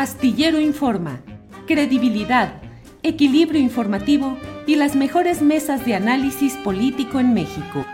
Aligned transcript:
Astillero 0.00 0.58
Informa, 0.58 1.20
credibilidad, 1.66 2.62
equilibrio 3.02 3.60
informativo 3.60 4.38
y 4.66 4.76
las 4.76 4.96
mejores 4.96 5.42
mesas 5.42 5.84
de 5.84 5.94
análisis 5.94 6.54
político 6.64 7.20
en 7.20 7.34
México. 7.34 7.84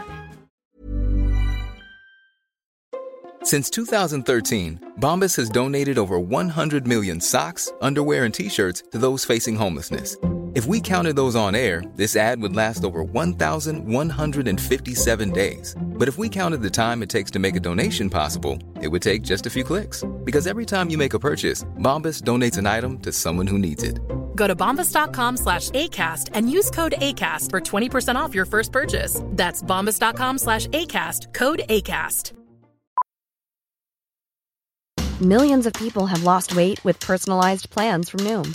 Since 3.43 3.71
2013, 3.71 4.79
Bombas 5.01 5.37
has 5.37 5.51
donated 5.51 5.99
over 5.99 6.21
100 6.21 6.87
million 6.87 7.21
socks, 7.21 7.73
underwear, 7.81 8.25
and 8.25 8.33
t-shirts 8.33 8.85
to 8.93 8.99
those 8.99 9.25
facing 9.25 9.57
homelessness. 9.57 10.17
If 10.57 10.65
we 10.65 10.81
counted 10.81 11.17
those 11.17 11.37
on 11.37 11.55
air, 11.55 11.83
this 11.97 12.17
ad 12.17 12.41
would 12.41 12.57
last 12.57 12.83
over 12.83 13.03
1,157 13.03 15.31
days. 15.33 15.77
But 15.79 16.09
if 16.09 16.17
we 16.17 16.31
counted 16.31 16.63
the 16.63 16.71
time 16.71 17.03
it 17.03 17.11
takes 17.11 17.31
to 17.33 17.39
make 17.39 17.57
a 17.57 17.61
donation 17.61 18.09
possible, 18.09 18.59
it 18.81 18.89
would 18.89 19.03
take 19.03 19.21
just 19.21 19.45
a 19.45 19.51
few 19.51 19.65
clicks. 19.65 20.03
Because 20.25 20.47
every 20.47 20.65
time 20.65 20.89
you 20.89 20.97
make 20.97 21.13
a 21.13 21.19
purchase, 21.19 21.65
Bombas 21.77 22.23
donates 22.23 22.57
an 22.57 22.65
item 22.65 22.99
to 23.01 23.13
someone 23.13 23.47
who 23.47 23.59
needs 23.59 23.83
it. 23.83 24.01
Go 24.35 24.47
to 24.47 24.57
bombas.com 24.57 25.37
slash 25.37 25.69
ACAST 25.73 26.31
and 26.33 26.51
use 26.51 26.71
code 26.71 26.95
ACAST 27.03 27.51
for 27.51 27.61
20% 27.61 28.17
off 28.17 28.35
your 28.35 28.47
first 28.47 28.73
purchase. 28.73 29.21
That's 29.33 29.63
bombas.com 29.63 30.39
slash 30.39 30.69
ACAST, 30.69 31.35
code 31.35 31.65
ACAST. 31.69 32.33
Millions 35.21 35.67
of 35.67 35.73
people 35.73 36.07
have 36.07 36.25
lost 36.25 36.55
weight 36.55 36.85
with 36.85 37.01
personalized 37.01 37.71
plans 37.71 38.11
from 38.11 38.21
Noom, 38.21 38.55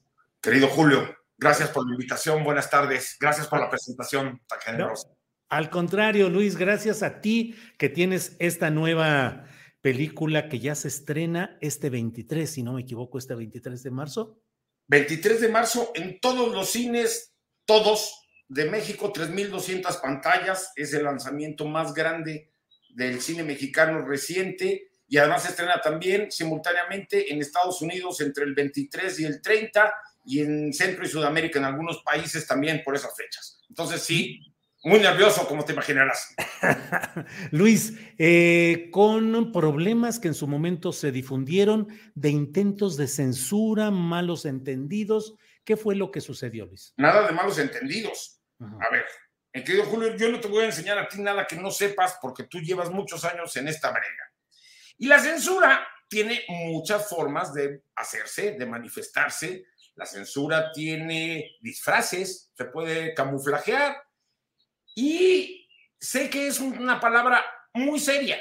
Querido 0.41 0.69
Julio, 0.69 1.15
gracias 1.37 1.69
por 1.69 1.85
la 1.85 1.93
invitación. 1.93 2.43
Buenas 2.43 2.67
tardes. 2.67 3.15
Gracias 3.19 3.47
por 3.47 3.59
la 3.59 3.69
presentación 3.69 4.41
tan 4.47 4.59
generosa. 4.59 5.07
No, 5.07 5.17
al 5.49 5.69
contrario, 5.69 6.29
Luis, 6.29 6.57
gracias 6.57 7.03
a 7.03 7.21
ti 7.21 7.55
que 7.77 7.89
tienes 7.89 8.37
esta 8.39 8.71
nueva 8.71 9.45
película 9.81 10.49
que 10.49 10.59
ya 10.59 10.73
se 10.73 10.87
estrena 10.87 11.59
este 11.61 11.91
23, 11.91 12.49
si 12.49 12.63
no 12.63 12.73
me 12.73 12.81
equivoco, 12.81 13.19
este 13.19 13.35
23 13.35 13.83
de 13.83 13.91
marzo. 13.91 14.41
23 14.87 15.41
de 15.41 15.49
marzo 15.49 15.91
en 15.93 16.19
todos 16.19 16.55
los 16.55 16.71
cines, 16.71 17.35
todos 17.65 18.27
de 18.47 18.65
México, 18.65 19.13
3.200 19.13 20.01
pantallas. 20.01 20.71
Es 20.75 20.91
el 20.95 21.03
lanzamiento 21.03 21.67
más 21.67 21.93
grande 21.93 22.51
del 22.89 23.21
cine 23.21 23.43
mexicano 23.43 24.03
reciente 24.07 24.89
y 25.07 25.19
además 25.19 25.43
se 25.43 25.49
estrena 25.49 25.79
también 25.81 26.31
simultáneamente 26.31 27.31
en 27.31 27.41
Estados 27.41 27.79
Unidos 27.83 28.21
entre 28.21 28.45
el 28.45 28.55
23 28.55 29.19
y 29.19 29.25
el 29.25 29.39
30 29.39 29.93
y 30.23 30.41
en 30.41 30.73
Centro 30.73 31.05
y 31.05 31.09
Sudamérica 31.09 31.59
en 31.59 31.65
algunos 31.65 32.01
países 32.03 32.45
también 32.47 32.81
por 32.83 32.95
esas 32.95 33.15
fechas. 33.15 33.59
Entonces 33.69 34.01
sí, 34.03 34.39
muy 34.83 34.99
nervioso 34.99 35.47
como 35.47 35.63
te 35.63 35.73
imaginarás. 35.73 36.35
Luis, 37.51 37.93
eh, 38.17 38.89
con 38.91 39.51
problemas 39.51 40.19
que 40.19 40.27
en 40.27 40.33
su 40.33 40.47
momento 40.47 40.91
se 40.91 41.11
difundieron 41.11 41.87
de 42.15 42.29
intentos 42.29 42.97
de 42.97 43.07
censura, 43.07 43.91
malos 43.91 44.45
entendidos, 44.45 45.35
¿qué 45.63 45.77
fue 45.77 45.95
lo 45.95 46.11
que 46.11 46.21
sucedió, 46.21 46.65
Luis? 46.65 46.93
Nada 46.97 47.27
de 47.27 47.33
malos 47.33 47.59
entendidos. 47.59 48.41
-huh. 48.59 48.85
A 48.85 48.89
ver, 48.91 49.05
mi 49.53 49.63
querido 49.63 49.85
Julio, 49.85 50.15
yo 50.15 50.29
no 50.29 50.39
te 50.39 50.47
voy 50.47 50.63
a 50.63 50.67
enseñar 50.67 50.97
a 50.97 51.07
ti 51.07 51.21
nada 51.21 51.45
que 51.45 51.55
no 51.55 51.71
sepas 51.71 52.17
porque 52.21 52.43
tú 52.43 52.59
llevas 52.59 52.89
muchos 52.89 53.25
años 53.25 53.55
en 53.57 53.67
esta 53.67 53.91
brega. 53.91 54.31
Y 54.97 55.07
la 55.07 55.19
censura 55.19 55.87
tiene 56.07 56.43
muchas 56.47 57.09
formas 57.09 57.53
de 57.53 57.83
hacerse, 57.95 58.51
de 58.53 58.65
manifestarse. 58.65 59.65
La 60.01 60.07
censura 60.07 60.71
tiene 60.71 61.57
disfraces, 61.61 62.49
se 62.55 62.65
puede 62.65 63.13
camuflajear. 63.13 64.01
Y 64.95 65.69
sé 65.99 66.27
que 66.27 66.47
es 66.47 66.59
una 66.59 66.99
palabra 66.99 67.45
muy 67.73 67.99
seria. 67.99 68.39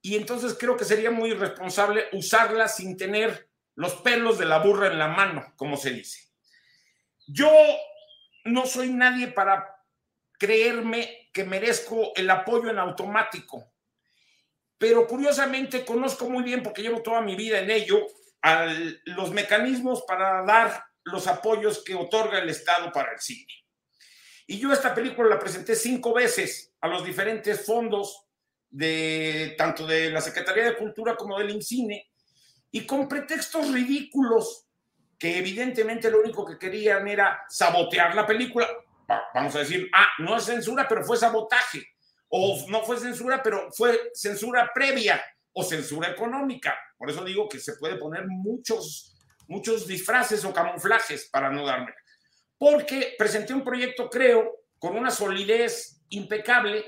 Y 0.00 0.14
entonces 0.14 0.56
creo 0.56 0.76
que 0.76 0.84
sería 0.84 1.10
muy 1.10 1.30
irresponsable 1.32 2.04
usarla 2.12 2.68
sin 2.68 2.96
tener 2.96 3.50
los 3.74 3.94
pelos 3.96 4.38
de 4.38 4.44
la 4.44 4.60
burra 4.60 4.86
en 4.86 5.00
la 5.00 5.08
mano, 5.08 5.52
como 5.56 5.76
se 5.76 5.90
dice. 5.90 6.30
Yo 7.26 7.50
no 8.44 8.64
soy 8.64 8.90
nadie 8.90 9.26
para 9.26 9.84
creerme 10.38 11.28
que 11.32 11.42
merezco 11.42 12.12
el 12.14 12.30
apoyo 12.30 12.70
en 12.70 12.78
automático 12.78 13.74
pero 14.84 15.06
curiosamente 15.06 15.82
conozco 15.82 16.28
muy 16.28 16.42
bien, 16.42 16.62
porque 16.62 16.82
llevo 16.82 17.00
toda 17.00 17.22
mi 17.22 17.36
vida 17.36 17.58
en 17.58 17.70
ello, 17.70 18.06
a 18.44 18.66
los 19.06 19.30
mecanismos 19.30 20.04
para 20.06 20.44
dar 20.44 20.84
los 21.04 21.26
apoyos 21.26 21.82
que 21.82 21.94
otorga 21.94 22.38
el 22.38 22.50
Estado 22.50 22.92
para 22.92 23.12
el 23.12 23.18
cine. 23.18 23.52
Y 24.46 24.58
yo 24.58 24.70
esta 24.70 24.94
película 24.94 25.30
la 25.30 25.38
presenté 25.38 25.74
cinco 25.74 26.12
veces 26.12 26.74
a 26.82 26.88
los 26.88 27.02
diferentes 27.04 27.64
fondos 27.64 28.26
de 28.68 29.54
tanto 29.56 29.86
de 29.86 30.10
la 30.10 30.20
Secretaría 30.20 30.64
de 30.64 30.76
Cultura 30.76 31.16
como 31.16 31.38
del 31.38 31.50
INCINE, 31.50 32.10
y 32.70 32.84
con 32.84 33.08
pretextos 33.08 33.72
ridículos 33.72 34.66
que 35.18 35.38
evidentemente 35.38 36.10
lo 36.10 36.20
único 36.20 36.44
que 36.44 36.58
querían 36.58 37.08
era 37.08 37.44
sabotear 37.48 38.14
la 38.14 38.26
película. 38.26 38.68
Vamos 39.32 39.54
a 39.54 39.60
decir, 39.60 39.88
ah, 39.94 40.08
no 40.18 40.36
es 40.36 40.44
censura, 40.44 40.86
pero 40.86 41.02
fue 41.02 41.16
sabotaje 41.16 41.82
o 42.28 42.66
no 42.68 42.82
fue 42.82 42.98
censura, 42.98 43.42
pero 43.42 43.70
fue 43.72 44.10
censura 44.12 44.70
previa 44.74 45.24
o 45.54 45.62
censura 45.62 46.10
económica. 46.10 46.76
Por 46.98 47.10
eso 47.10 47.24
digo 47.24 47.48
que 47.48 47.58
se 47.58 47.76
puede 47.76 47.96
poner 47.96 48.26
muchos, 48.26 49.16
muchos 49.48 49.86
disfraces 49.86 50.44
o 50.44 50.52
camuflajes 50.52 51.28
para 51.30 51.48
no 51.50 51.64
darme. 51.64 51.94
Porque 52.58 53.14
presenté 53.16 53.54
un 53.54 53.64
proyecto, 53.64 54.10
creo, 54.10 54.66
con 54.78 54.96
una 54.96 55.10
solidez 55.10 56.02
impecable 56.10 56.84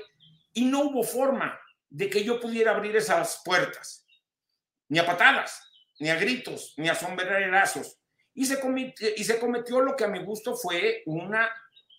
y 0.53 0.65
no 0.65 0.81
hubo 0.83 1.03
forma 1.03 1.59
de 1.89 2.09
que 2.09 2.23
yo 2.23 2.39
pudiera 2.39 2.71
abrir 2.71 2.95
esas 2.95 3.41
puertas, 3.43 4.05
ni 4.89 4.99
a 4.99 5.05
patadas, 5.05 5.61
ni 5.99 6.09
a 6.09 6.15
gritos, 6.15 6.73
ni 6.77 6.89
a 6.89 6.95
sombrerazos. 6.95 7.97
Y 8.33 8.45
se, 8.45 8.59
y 9.15 9.23
se 9.23 9.39
cometió 9.39 9.81
lo 9.81 9.95
que 9.95 10.03
a 10.03 10.09
mi 10.09 10.23
gusto 10.23 10.55
fue 10.55 11.03
una 11.05 11.49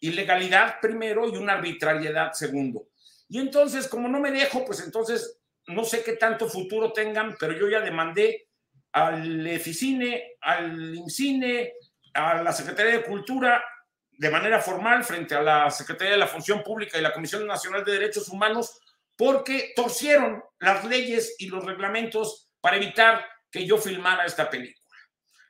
ilegalidad 0.00 0.80
primero 0.80 1.28
y 1.28 1.36
una 1.36 1.54
arbitrariedad 1.54 2.32
segundo. 2.32 2.88
Y 3.28 3.40
entonces, 3.40 3.88
como 3.88 4.08
no 4.08 4.20
me 4.20 4.30
dejo, 4.30 4.64
pues 4.64 4.80
entonces 4.80 5.37
no 5.68 5.84
sé 5.84 6.02
qué 6.02 6.14
tanto 6.14 6.48
futuro 6.48 6.92
tengan, 6.92 7.36
pero 7.38 7.52
yo 7.52 7.68
ya 7.68 7.80
demandé 7.80 8.48
al 8.92 9.46
EFICINE, 9.46 10.36
al 10.40 10.94
INCINE, 10.94 11.72
a 12.14 12.42
la 12.42 12.52
Secretaría 12.52 12.92
de 12.92 13.04
Cultura 13.04 13.62
de 14.10 14.30
manera 14.30 14.60
formal 14.60 15.04
frente 15.04 15.34
a 15.34 15.42
la 15.42 15.70
Secretaría 15.70 16.14
de 16.14 16.18
la 16.18 16.26
Función 16.26 16.62
Pública 16.64 16.98
y 16.98 17.02
la 17.02 17.12
Comisión 17.12 17.46
Nacional 17.46 17.84
de 17.84 17.92
Derechos 17.92 18.28
Humanos 18.28 18.80
porque 19.16 19.72
torcieron 19.76 20.42
las 20.58 20.84
leyes 20.84 21.36
y 21.38 21.48
los 21.48 21.64
reglamentos 21.64 22.48
para 22.60 22.76
evitar 22.76 23.24
que 23.50 23.66
yo 23.66 23.78
filmara 23.78 24.24
esta 24.24 24.50
película. 24.50 24.96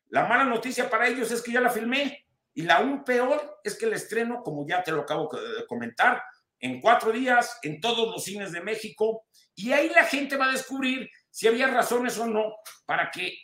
La 0.09 0.27
mala 0.27 0.45
noticia 0.45 0.91
para 0.91 1.09
ellos 1.09 1.31
es 1.31 1.43
que 1.43 1.53
ya 1.53 1.61
la 1.61 1.71
filmé 1.71 2.27
y 2.55 2.63
la 2.63 2.77
aún 2.77 3.05
peor 3.05 3.61
es 3.63 3.77
que 3.77 3.87
el 3.87 3.93
estreno, 3.93 4.43
como 4.43 4.67
ya 4.67 4.83
te 4.83 4.91
lo 4.91 5.03
acabo 5.03 5.29
de 5.33 5.67
comentar, 5.67 6.23
en 6.61 6.81
cuatro 6.81 7.13
días 7.13 7.59
en 7.63 7.81
todos 7.81 8.11
los 8.11 8.25
cines 8.25 8.53
de 8.53 8.61
México 8.61 9.27
y 9.59 9.73
ahí 9.73 9.89
la 9.89 10.05
gente 10.05 10.37
va 10.37 10.47
a 10.47 10.53
descubrir 10.53 11.11
si 11.29 11.49
había 11.49 11.67
razones 11.67 12.17
o 12.19 12.29
no 12.29 12.59
para 12.87 13.11
que 13.11 13.37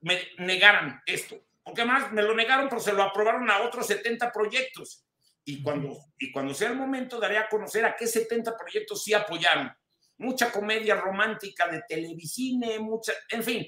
me 0.00 0.18
negaran 0.38 1.02
esto. 1.04 1.38
Porque 1.62 1.82
además 1.82 2.10
me 2.12 2.22
lo 2.22 2.34
negaron, 2.34 2.66
pero 2.70 2.80
se 2.80 2.94
lo 2.94 3.02
aprobaron 3.02 3.50
a 3.50 3.60
otros 3.60 3.86
70 3.86 4.32
proyectos. 4.32 5.04
Y 5.44 5.62
cuando, 5.62 5.98
y 6.18 6.32
cuando 6.32 6.54
sea 6.54 6.70
el 6.70 6.76
momento 6.76 7.20
daré 7.20 7.36
a 7.36 7.46
conocer 7.50 7.84
a 7.84 7.94
qué 7.94 8.06
70 8.06 8.56
proyectos 8.56 9.04
sí 9.04 9.12
apoyaron. 9.12 9.70
Mucha 10.16 10.50
comedia 10.50 10.94
romántica 10.94 11.68
de 11.68 11.82
televisine, 11.86 12.78
mucha, 12.78 13.12
en 13.28 13.42
fin, 13.42 13.66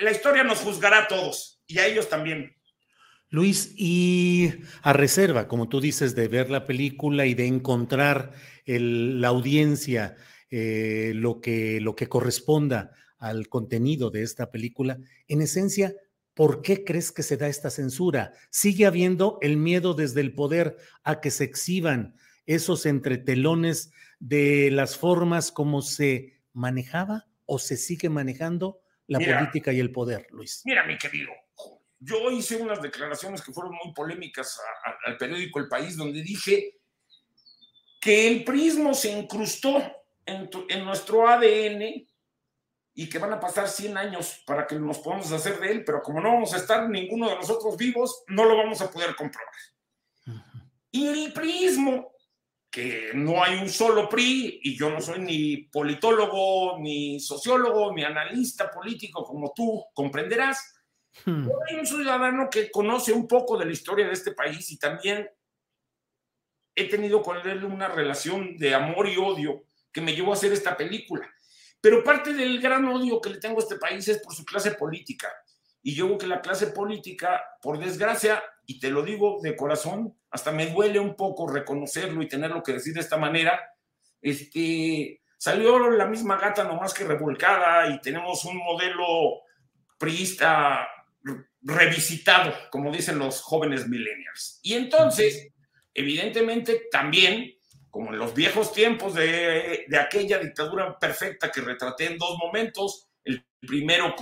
la 0.00 0.10
historia 0.10 0.42
nos 0.42 0.58
juzgará 0.58 1.04
a 1.04 1.08
todos 1.08 1.62
y 1.68 1.78
a 1.78 1.86
ellos 1.86 2.08
también. 2.08 2.52
Luis, 3.28 3.72
y 3.76 4.52
a 4.82 4.92
reserva, 4.92 5.46
como 5.46 5.68
tú 5.68 5.80
dices, 5.80 6.16
de 6.16 6.26
ver 6.26 6.50
la 6.50 6.64
película 6.64 7.26
y 7.26 7.34
de 7.34 7.46
encontrar 7.46 8.32
el, 8.64 9.20
la 9.20 9.28
audiencia 9.28 10.16
eh, 10.56 11.10
lo, 11.14 11.40
que, 11.40 11.80
lo 11.80 11.96
que 11.96 12.08
corresponda 12.08 12.92
al 13.18 13.48
contenido 13.48 14.10
de 14.10 14.22
esta 14.22 14.52
película, 14.52 14.98
en 15.26 15.42
esencia, 15.42 15.96
¿por 16.32 16.62
qué 16.62 16.84
crees 16.84 17.10
que 17.10 17.24
se 17.24 17.36
da 17.36 17.48
esta 17.48 17.70
censura? 17.70 18.32
¿Sigue 18.50 18.86
habiendo 18.86 19.38
el 19.42 19.56
miedo 19.56 19.94
desde 19.94 20.20
el 20.20 20.32
poder 20.32 20.76
a 21.02 21.20
que 21.20 21.32
se 21.32 21.42
exhiban 21.42 22.14
esos 22.46 22.86
entretelones 22.86 23.90
de 24.20 24.70
las 24.70 24.96
formas 24.96 25.50
como 25.50 25.82
se 25.82 26.40
manejaba 26.52 27.26
o 27.46 27.58
se 27.58 27.76
sigue 27.76 28.08
manejando 28.08 28.80
la 29.08 29.18
Mira. 29.18 29.40
política 29.40 29.72
y 29.72 29.80
el 29.80 29.90
poder, 29.90 30.28
Luis? 30.30 30.62
Mira, 30.64 30.86
mi 30.86 30.96
querido 30.96 31.30
yo 31.98 32.30
hice 32.30 32.56
unas 32.56 32.82
declaraciones 32.82 33.42
que 33.42 33.52
fueron 33.52 33.72
muy 33.82 33.92
polémicas 33.94 34.60
al 35.06 35.16
periódico 35.16 35.58
El 35.58 35.68
País, 35.68 35.96
donde 35.96 36.22
dije 36.22 36.78
que 37.98 38.28
el 38.28 38.44
prismo 38.44 38.92
se 38.92 39.10
incrustó 39.10 39.82
en, 40.26 40.50
en, 40.68 40.84
nuestro 40.84 41.28
ADN 41.28 42.06
y 42.94 43.08
que 43.08 43.18
van 43.18 43.32
a 43.32 43.40
pasar 43.40 43.68
100 43.68 43.96
años 43.96 44.42
para 44.46 44.66
que 44.66 44.76
nos 44.76 44.98
podamos 44.98 45.30
hacer 45.32 45.58
de 45.58 45.72
él, 45.72 45.84
pero 45.84 46.00
como 46.00 46.20
no 46.20 46.32
vamos 46.32 46.54
a 46.54 46.58
estar 46.58 46.88
ninguno 46.88 47.28
de 47.28 47.36
nosotros 47.36 47.76
vivos, 47.76 48.22
no 48.28 48.44
lo 48.44 48.56
vamos 48.56 48.80
a 48.80 48.90
poder 48.90 49.16
comprobar. 49.16 49.54
Y 50.92 51.08
el 51.08 51.32
prismo, 51.32 52.12
que 52.70 53.10
no 53.14 53.42
hay 53.42 53.56
un 53.58 53.68
solo 53.68 54.08
PRI, 54.08 54.60
y 54.62 54.76
yo 54.76 54.90
no 54.90 55.00
soy 55.00 55.18
ni 55.18 55.56
politólogo, 55.56 56.78
ni 56.78 57.18
sociólogo, 57.18 57.92
ni 57.92 58.04
analista 58.04 58.70
político, 58.70 59.24
como 59.24 59.52
tú 59.52 59.86
comprenderás, 59.92 60.76
hmm. 61.24 61.48
hay 61.68 61.76
un 61.76 61.86
ciudadano 61.86 62.48
que 62.48 62.70
conoce 62.70 63.12
un 63.12 63.26
poco 63.26 63.58
de 63.58 63.66
la 63.66 63.72
historia 63.72 64.06
de 64.06 64.12
este 64.12 64.32
país 64.32 64.70
y 64.70 64.78
también 64.78 65.28
he 66.76 66.88
tenido 66.88 67.22
con 67.22 67.38
él 67.38 67.64
una 67.64 67.88
relación 67.88 68.56
de 68.56 68.74
amor 68.74 69.08
y 69.08 69.16
odio 69.16 69.64
que 69.94 70.00
me 70.00 70.14
llevó 70.14 70.32
a 70.32 70.34
hacer 70.34 70.52
esta 70.52 70.76
película. 70.76 71.26
Pero 71.80 72.02
parte 72.02 72.34
del 72.34 72.60
gran 72.60 72.84
odio 72.86 73.20
que 73.20 73.30
le 73.30 73.38
tengo 73.38 73.60
a 73.60 73.62
este 73.62 73.76
país 73.76 74.06
es 74.08 74.18
por 74.18 74.34
su 74.34 74.44
clase 74.44 74.72
política. 74.72 75.32
Y 75.82 75.94
yo 75.94 76.06
creo 76.06 76.18
que 76.18 76.26
la 76.26 76.40
clase 76.40 76.68
política, 76.68 77.42
por 77.62 77.78
desgracia, 77.78 78.42
y 78.66 78.80
te 78.80 78.90
lo 78.90 79.02
digo 79.02 79.38
de 79.42 79.54
corazón, 79.54 80.16
hasta 80.30 80.50
me 80.50 80.66
duele 80.66 80.98
un 80.98 81.14
poco 81.14 81.46
reconocerlo 81.46 82.22
y 82.22 82.28
tenerlo 82.28 82.62
que 82.62 82.72
decir 82.72 82.94
de 82.94 83.00
esta 83.00 83.18
manera, 83.18 83.60
este, 84.20 85.20
salió 85.36 85.90
la 85.90 86.06
misma 86.06 86.38
gata 86.38 86.64
nomás 86.64 86.94
que 86.94 87.04
revolcada 87.04 87.88
y 87.90 88.00
tenemos 88.00 88.44
un 88.46 88.56
modelo 88.56 89.42
priista 89.98 90.88
revisitado, 91.62 92.52
como 92.70 92.90
dicen 92.90 93.18
los 93.18 93.42
jóvenes 93.42 93.86
millennials. 93.86 94.58
Y 94.62 94.74
entonces, 94.74 95.52
evidentemente, 95.92 96.88
también 96.90 97.54
como 97.94 98.12
en 98.12 98.18
los 98.18 98.34
viejos 98.34 98.72
tiempos 98.72 99.14
de, 99.14 99.86
aquella 100.00 100.40
dictadura 100.40 100.98
perfecta 100.98 101.48
que 101.52 101.60
retraté 101.60 102.06
en 102.06 102.18
dos 102.18 102.36
momentos, 102.38 103.06
el 103.22 103.46
primero 103.60 104.16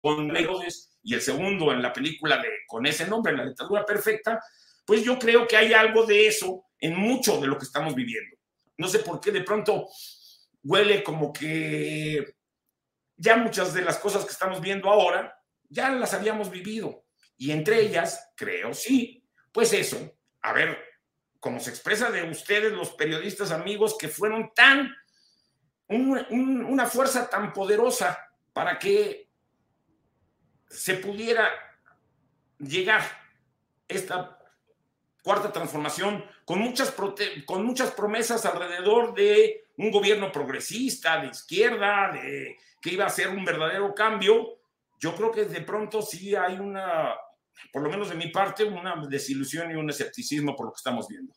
con 0.00 0.36
Herodes 0.36 0.98
y 1.04 1.14
el 1.14 1.20
segundo 1.20 1.70
en 1.70 1.80
la 1.80 1.92
película 1.92 2.38
de, 2.38 2.48
con 2.66 2.86
ese 2.86 3.06
nombre, 3.06 3.36
La 3.36 3.46
dictadura 3.46 3.86
perfecta, 3.86 4.42
pues 4.84 5.04
yo 5.04 5.16
creo 5.16 5.46
que 5.46 5.56
hay 5.56 5.72
algo 5.72 6.04
de 6.04 6.26
eso 6.26 6.64
en 6.80 6.96
mucho 6.96 7.40
de 7.40 7.46
lo 7.46 7.56
que 7.56 7.66
estamos 7.66 7.94
viviendo. 7.94 8.36
No 8.76 8.88
sé 8.88 8.98
por 8.98 9.20
qué 9.20 9.30
de 9.30 9.44
pronto 9.44 9.86
huele 10.64 11.04
como 11.04 11.32
que 11.32 12.34
ya 13.16 13.36
muchas 13.36 13.72
de 13.72 13.82
las 13.82 13.98
cosas 13.98 14.24
que 14.24 14.32
estamos 14.32 14.60
viendo 14.60 14.90
ahora 14.90 15.40
ya 15.68 15.88
las 15.88 16.14
habíamos 16.14 16.50
vivido. 16.50 17.04
Y 17.36 17.52
entre 17.52 17.80
ellas, 17.80 18.32
creo 18.34 18.74
sí, 18.74 19.24
pues 19.52 19.72
eso, 19.72 20.18
a 20.42 20.52
ver, 20.52 20.85
como 21.46 21.60
se 21.60 21.70
expresa 21.70 22.10
de 22.10 22.28
ustedes, 22.28 22.72
los 22.72 22.90
periodistas 22.90 23.52
amigos, 23.52 23.96
que 23.96 24.08
fueron 24.08 24.52
tan, 24.52 24.92
una 25.86 26.86
fuerza 26.86 27.30
tan 27.30 27.52
poderosa 27.52 28.18
para 28.52 28.80
que 28.80 29.30
se 30.68 30.94
pudiera 30.94 31.48
llegar 32.58 33.00
esta 33.86 34.40
cuarta 35.22 35.52
transformación 35.52 36.24
con 36.44 36.58
muchas, 36.58 36.92
con 37.46 37.64
muchas 37.64 37.92
promesas 37.92 38.44
alrededor 38.44 39.14
de 39.14 39.68
un 39.76 39.92
gobierno 39.92 40.32
progresista, 40.32 41.20
de 41.20 41.28
izquierda, 41.28 42.10
de 42.12 42.56
que 42.82 42.90
iba 42.90 43.06
a 43.06 43.10
ser 43.10 43.28
un 43.28 43.44
verdadero 43.44 43.94
cambio. 43.94 44.58
Yo 44.98 45.14
creo 45.14 45.30
que 45.30 45.44
de 45.44 45.60
pronto 45.60 46.02
sí 46.02 46.34
hay 46.34 46.58
una, 46.58 47.14
por 47.72 47.82
lo 47.82 47.90
menos 47.90 48.08
de 48.08 48.14
mi 48.14 48.28
parte, 48.28 48.64
una 48.64 48.94
desilusión 49.08 49.70
y 49.70 49.74
un 49.74 49.90
escepticismo 49.90 50.54
por 50.56 50.66
lo 50.66 50.72
que 50.72 50.78
estamos 50.78 51.08
viendo. 51.08 51.32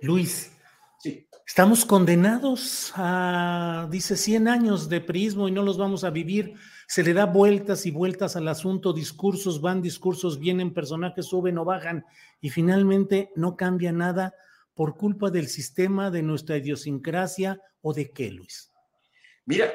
Luis, 0.00 0.52
sí. 0.98 1.26
estamos 1.46 1.84
condenados 1.84 2.92
a, 2.94 3.88
dice, 3.90 4.16
100 4.16 4.48
años 4.48 4.88
de 4.88 5.00
prismo 5.00 5.48
y 5.48 5.52
no 5.52 5.62
los 5.62 5.78
vamos 5.78 6.04
a 6.04 6.10
vivir. 6.10 6.54
Se 6.86 7.02
le 7.02 7.14
da 7.14 7.26
vueltas 7.26 7.86
y 7.86 7.90
vueltas 7.90 8.36
al 8.36 8.48
asunto, 8.48 8.92
discursos 8.92 9.60
van, 9.60 9.82
discursos 9.82 10.38
vienen, 10.38 10.74
personajes 10.74 11.26
suben 11.26 11.58
o 11.58 11.64
bajan 11.64 12.04
y 12.40 12.50
finalmente 12.50 13.30
no 13.34 13.56
cambia 13.56 13.92
nada 13.92 14.34
por 14.74 14.96
culpa 14.96 15.30
del 15.30 15.48
sistema, 15.48 16.10
de 16.10 16.22
nuestra 16.22 16.58
idiosincrasia 16.58 17.60
o 17.80 17.94
de 17.94 18.10
qué, 18.10 18.30
Luis. 18.30 18.70
Mira, 19.48 19.72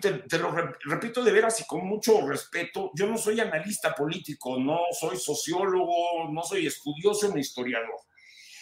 te, 0.00 0.38
lo 0.38 0.50
repito 0.84 1.22
de 1.22 1.32
veras 1.32 1.60
y 1.60 1.66
con 1.66 1.86
mucho 1.86 2.26
respeto, 2.26 2.90
yo 2.94 3.06
no 3.06 3.18
soy 3.18 3.40
analista 3.40 3.94
político, 3.94 4.58
no 4.58 4.80
soy 4.98 5.18
sociólogo, 5.18 6.30
no 6.30 6.42
soy 6.42 6.66
estudioso 6.66 7.30
ni 7.34 7.42
historiador. 7.42 8.00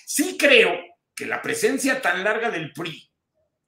Sí 0.04 0.36
creo 0.36 0.72
que 1.14 1.26
la 1.26 1.40
presencia 1.40 2.02
tan 2.02 2.24
larga 2.24 2.50
del 2.50 2.72
PRI 2.72 3.08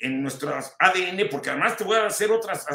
en 0.00 0.22
nuestro 0.22 0.52
ADN, 0.52 1.28
porque 1.30 1.50
además 1.50 1.76
te 1.76 1.84
voy 1.84 1.98
a 1.98 2.06
hacer 2.06 2.32
otras, 2.32 2.66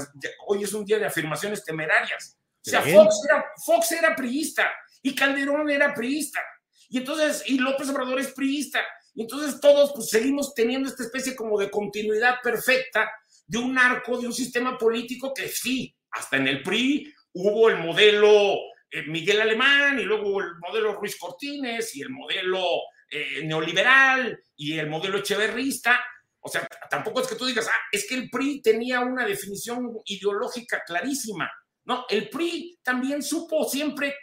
hoy 0.48 0.63
es 0.63 0.71
un 0.71 0.86
día 0.86 1.00
de 1.00 1.06
afirmaciones 1.06 1.65
temerarias. 1.65 2.38
O 2.65 2.69
sea, 2.69 2.81
Fox 2.81 3.15
era, 3.30 3.45
Fox 3.65 3.92
era 3.92 4.15
priista 4.15 4.71
y 5.01 5.13
Calderón 5.13 5.69
era 5.69 5.94
priista. 5.94 6.39
Y 6.88 7.00
entonces, 7.00 7.44
y 7.45 7.57
López 7.57 7.89
Obrador 7.89 8.21
es 8.21 8.31
priista. 8.31 8.80
Y 9.13 9.24
entonces 9.24 9.59
todos 9.59 9.92
pues, 9.94 10.09
seguimos 10.09 10.54
teniendo 10.54 10.88
esta 10.88 11.04
especie 11.04 11.36
como 11.36 11.59
de 11.59 11.69
continuidad 11.69 12.36
perfecta 12.42 13.12
de 13.47 13.57
un 13.57 13.77
arco, 13.77 14.19
de 14.19 14.27
un 14.27 14.33
sistema 14.33 14.77
político 14.77 15.33
que 15.33 15.47
sí, 15.47 15.95
hasta 16.11 16.38
en 16.38 16.47
el 16.47 16.61
PRI 16.61 17.13
hubo 17.33 17.69
el 17.69 17.77
modelo 17.77 18.55
eh, 18.91 19.03
Miguel 19.07 19.41
Alemán 19.41 19.99
y 19.99 20.03
luego 20.03 20.41
el 20.41 20.55
modelo 20.59 20.94
Ruiz 20.94 21.17
Cortines 21.17 21.95
y 21.95 22.01
el 22.01 22.09
modelo 22.09 22.65
eh, 23.09 23.41
neoliberal 23.44 24.38
y 24.55 24.77
el 24.77 24.89
modelo 24.89 25.19
echeverrista. 25.19 26.03
O 26.39 26.49
sea, 26.49 26.67
tampoco 26.89 27.21
es 27.21 27.27
que 27.27 27.35
tú 27.35 27.45
digas, 27.45 27.67
ah, 27.67 27.88
es 27.91 28.07
que 28.07 28.15
el 28.15 28.29
PRI 28.29 28.61
tenía 28.61 29.01
una 29.01 29.25
definición 29.25 29.97
ideológica 30.05 30.83
clarísima. 30.85 31.51
No, 31.85 32.05
el 32.09 32.29
PRI 32.29 32.79
también 32.83 33.23
supo 33.23 33.67
siempre 33.67 34.15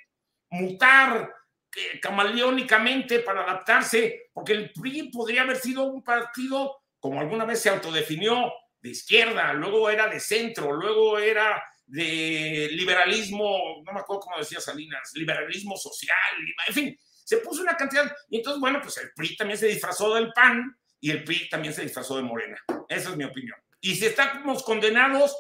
mutar 0.51 1.33
eh, 1.75 2.01
camaleónicamente 2.01 3.21
para 3.21 3.43
adaptarse, 3.43 4.31
porque 4.33 4.53
el 4.53 4.73
PRI 4.73 5.11
podría 5.11 5.43
haber 5.43 5.57
sido 5.57 5.85
un 5.85 6.03
partido, 6.03 6.83
como 6.99 7.21
alguna 7.21 7.45
vez 7.45 7.61
se 7.61 7.71
autodefinió, 7.71 8.53
de 8.85 8.91
izquierda, 8.91 9.55
luego 9.55 9.89
era 9.89 10.09
de 10.09 10.21
centro, 10.21 10.71
luego 10.71 11.19
era 11.19 11.63
de 11.87 12.69
liberalismo, 12.71 13.83
no 13.83 13.93
me 13.95 14.01
acuerdo 14.01 14.21
cómo 14.21 14.39
decía 14.39 14.61
Salinas, 14.61 15.11
liberalismo 15.15 15.75
social, 15.75 16.13
en 16.69 16.75
fin, 16.75 16.99
se 17.25 17.39
puso 17.39 17.63
una 17.63 17.79
cantidad, 17.79 18.15
y 18.29 18.37
entonces, 18.37 18.61
bueno, 18.61 18.81
pues 18.83 18.99
el 18.99 19.11
PRI 19.15 19.39
también 19.39 19.59
se 19.59 19.69
disfrazó 19.69 20.15
del 20.15 20.35
PAN 20.35 20.77
y 21.01 21.11
el 21.11 21.25
PRI 21.25 21.49
también 21.49 21.73
se 21.73 21.81
disfrazó 21.81 22.19
de 22.19 22.25
Morena. 22.25 22.59
Esa 22.87 23.09
es 23.09 23.17
mi 23.17 23.25
opinión. 23.25 23.57
Y 23.81 23.95
si 23.95 24.05
estamos 24.05 24.63
condenados, 24.63 25.35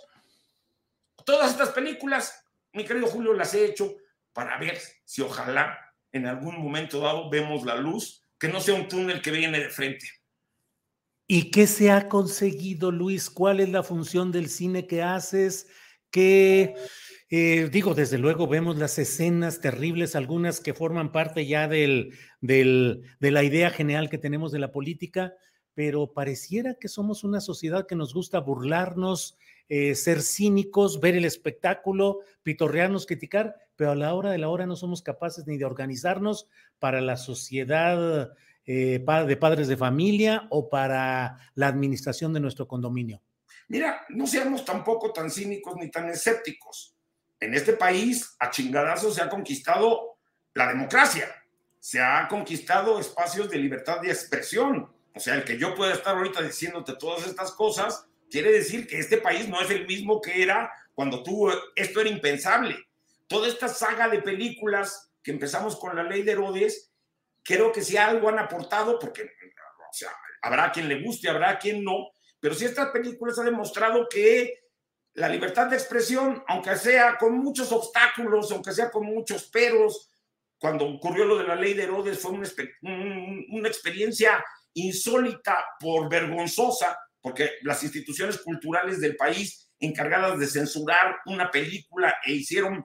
todas 1.27 1.51
estas 1.51 1.69
películas, 1.69 2.47
mi 2.73 2.87
querido 2.87 3.09
Julio, 3.09 3.35
las 3.35 3.53
he 3.53 3.67
hecho 3.67 3.95
para 4.33 4.57
ver 4.57 4.81
si 5.05 5.21
ojalá 5.21 5.95
en 6.13 6.27
algún 6.27 6.59
momento 6.59 7.01
dado 7.01 7.29
vemos 7.29 7.67
la 7.67 7.77
luz, 7.77 8.23
que 8.39 8.49
no 8.49 8.59
sea 8.63 8.75
un 8.75 8.89
túnel 8.89 9.21
que 9.21 9.31
viene 9.31 9.61
de 9.61 9.69
frente. 9.69 10.09
¿Y 11.27 11.51
qué 11.51 11.67
se 11.67 11.91
ha 11.91 12.09
conseguido, 12.09 12.93
Luis? 12.93 13.31
¿Cuál 13.31 13.61
es 13.61 13.71
la 13.71 13.83
función 13.83 14.31
del 14.31 14.49
cine 14.49 14.87
que 14.87 15.03
haces? 15.03 15.69
¿Qué, 16.11 16.75
eh, 17.31 17.71
digo, 17.73 17.95
desde 17.95 18.19
luego 18.19 18.47
vemos 18.47 18.77
las 18.77 18.99
escenas 18.99 19.61
terribles, 19.61 20.17
algunas 20.17 20.61
que 20.61 20.75
forman 20.75 21.13
parte 21.13 21.47
ya 21.47 21.67
del, 21.67 22.13
de 22.41 23.31
la 23.31 23.43
idea 23.43 23.71
general 23.71 24.11
que 24.11 24.19
tenemos 24.19 24.53
de 24.53 24.59
la 24.59 24.71
política, 24.71 25.35
pero 25.73 26.13
pareciera 26.13 26.75
que 26.75 26.89
somos 26.89 27.25
una 27.25 27.41
sociedad 27.41 27.87
que 27.87 27.97
nos 27.97 28.13
gusta 28.13 28.39
burlarnos, 28.41 29.39
eh, 29.71 29.95
ser 29.95 30.21
cínicos, 30.21 31.01
ver 31.01 31.17
el 31.17 31.25
espectáculo, 31.25 32.21
pitorrearnos, 32.43 33.07
criticar, 33.07 33.57
pero 33.77 33.93
a 33.93 33.97
la 33.97 34.15
hora 34.15 34.31
de 34.31 34.39
la 34.39 34.51
hora 34.51 34.67
no 34.67 34.77
somos 34.77 35.03
capaces 35.03 35.47
ni 35.47 35.57
de 35.57 35.65
organizarnos 35.65 36.49
para 36.79 37.01
la 37.01 37.17
sociedad 37.17 38.35
eh, 38.67 39.05
de 39.27 39.37
padres 39.37 39.69
de 39.69 39.77
familia 39.77 40.47
o 40.51 40.69
para 40.69 41.37
la 41.55 41.69
administración 41.69 42.33
de 42.33 42.41
nuestro 42.41 42.67
condominio. 42.67 43.23
Mira, 43.69 44.05
no 44.11 44.27
seamos 44.27 44.65
tampoco 44.65 45.13
tan 45.13 45.31
cínicos 45.31 45.77
ni 45.77 45.91
tan 45.91 46.09
escépticos 46.09 46.95
en 47.45 47.55
este 47.55 47.75
país 47.75 48.35
a 48.39 48.51
chingadazos 48.51 49.15
se 49.15 49.23
ha 49.23 49.29
conquistado 49.29 50.19
la 50.55 50.69
democracia, 50.69 51.29
se 51.79 52.01
ha 52.01 52.27
conquistado 52.29 52.99
espacios 52.99 53.51
de 53.51 53.59
libertad 53.59 54.01
de 54.01 54.09
expresión. 54.09 54.91
O 55.15 55.21
sea, 55.21 55.35
el 55.35 55.45
que 55.45 55.59
yo 55.59 55.75
pueda 55.75 55.93
estar 55.93 56.17
ahorita 56.17 56.43
diciéndote 56.43 56.95
todas 56.97 57.27
estas 57.27 57.53
cosas, 57.53 58.07
quiere 58.31 58.51
decir 58.51 58.87
que 58.87 58.99
este 58.99 59.19
país 59.19 59.49
no 59.49 59.61
es 59.61 59.71
el 59.71 59.87
mismo 59.87 60.21
que 60.21 60.43
era 60.43 60.73
cuando 60.95 61.23
tú, 61.23 61.51
esto 61.77 62.01
era 62.01 62.09
impensable. 62.09 62.77
Toda 63.27 63.49
esta 63.49 63.69
saga 63.69 64.09
de 64.09 64.23
películas 64.23 65.13
que 65.23 65.31
empezamos 65.31 65.77
con 65.77 65.95
la 65.95 66.03
ley 66.03 66.23
de 66.23 66.33
Herodes, 66.33 66.93
creo 67.45 67.71
que 67.71 67.83
si 67.83 67.97
algo 67.97 68.29
han 68.29 68.39
aportado, 68.39 68.99
porque 68.99 69.23
o 69.23 69.93
sea, 69.93 70.11
habrá 70.43 70.73
quien 70.73 70.89
le 70.89 71.03
guste, 71.03 71.29
habrá 71.29 71.59
quien 71.59 71.85
no, 71.85 72.11
pero 72.41 72.55
si 72.55 72.65
estas 72.65 72.91
películas 72.91 73.39
han 73.39 73.47
demostrado 73.47 74.09
que 74.09 74.65
la 75.15 75.29
libertad 75.29 75.69
de 75.69 75.77
expresión, 75.77 76.43
aunque 76.49 76.77
sea 76.77 77.17
con 77.17 77.39
muchos 77.39 77.71
obstáculos, 77.71 78.51
aunque 78.51 78.73
sea 78.73 78.91
con 78.91 79.07
muchos 79.07 79.45
peros, 79.45 80.11
cuando 80.59 80.87
ocurrió 80.87 81.25
lo 81.25 81.39
de 81.39 81.45
la 81.45 81.55
ley 81.55 81.75
de 81.75 81.85
Herodes 81.85 82.19
fue 82.19 82.33
una, 82.33 82.49
una 83.51 83.69
experiencia 83.69 84.45
insólita 84.75 85.65
por 85.79 86.09
vergonzosa, 86.09 86.99
porque 87.21 87.53
las 87.63 87.83
instituciones 87.83 88.39
culturales 88.39 89.01
del 89.01 89.17
país 89.17 89.71
encargadas 89.79 90.39
de 90.39 90.47
censurar 90.47 91.17
una 91.27 91.51
película 91.51 92.17
e 92.25 92.33
hicieron 92.33 92.85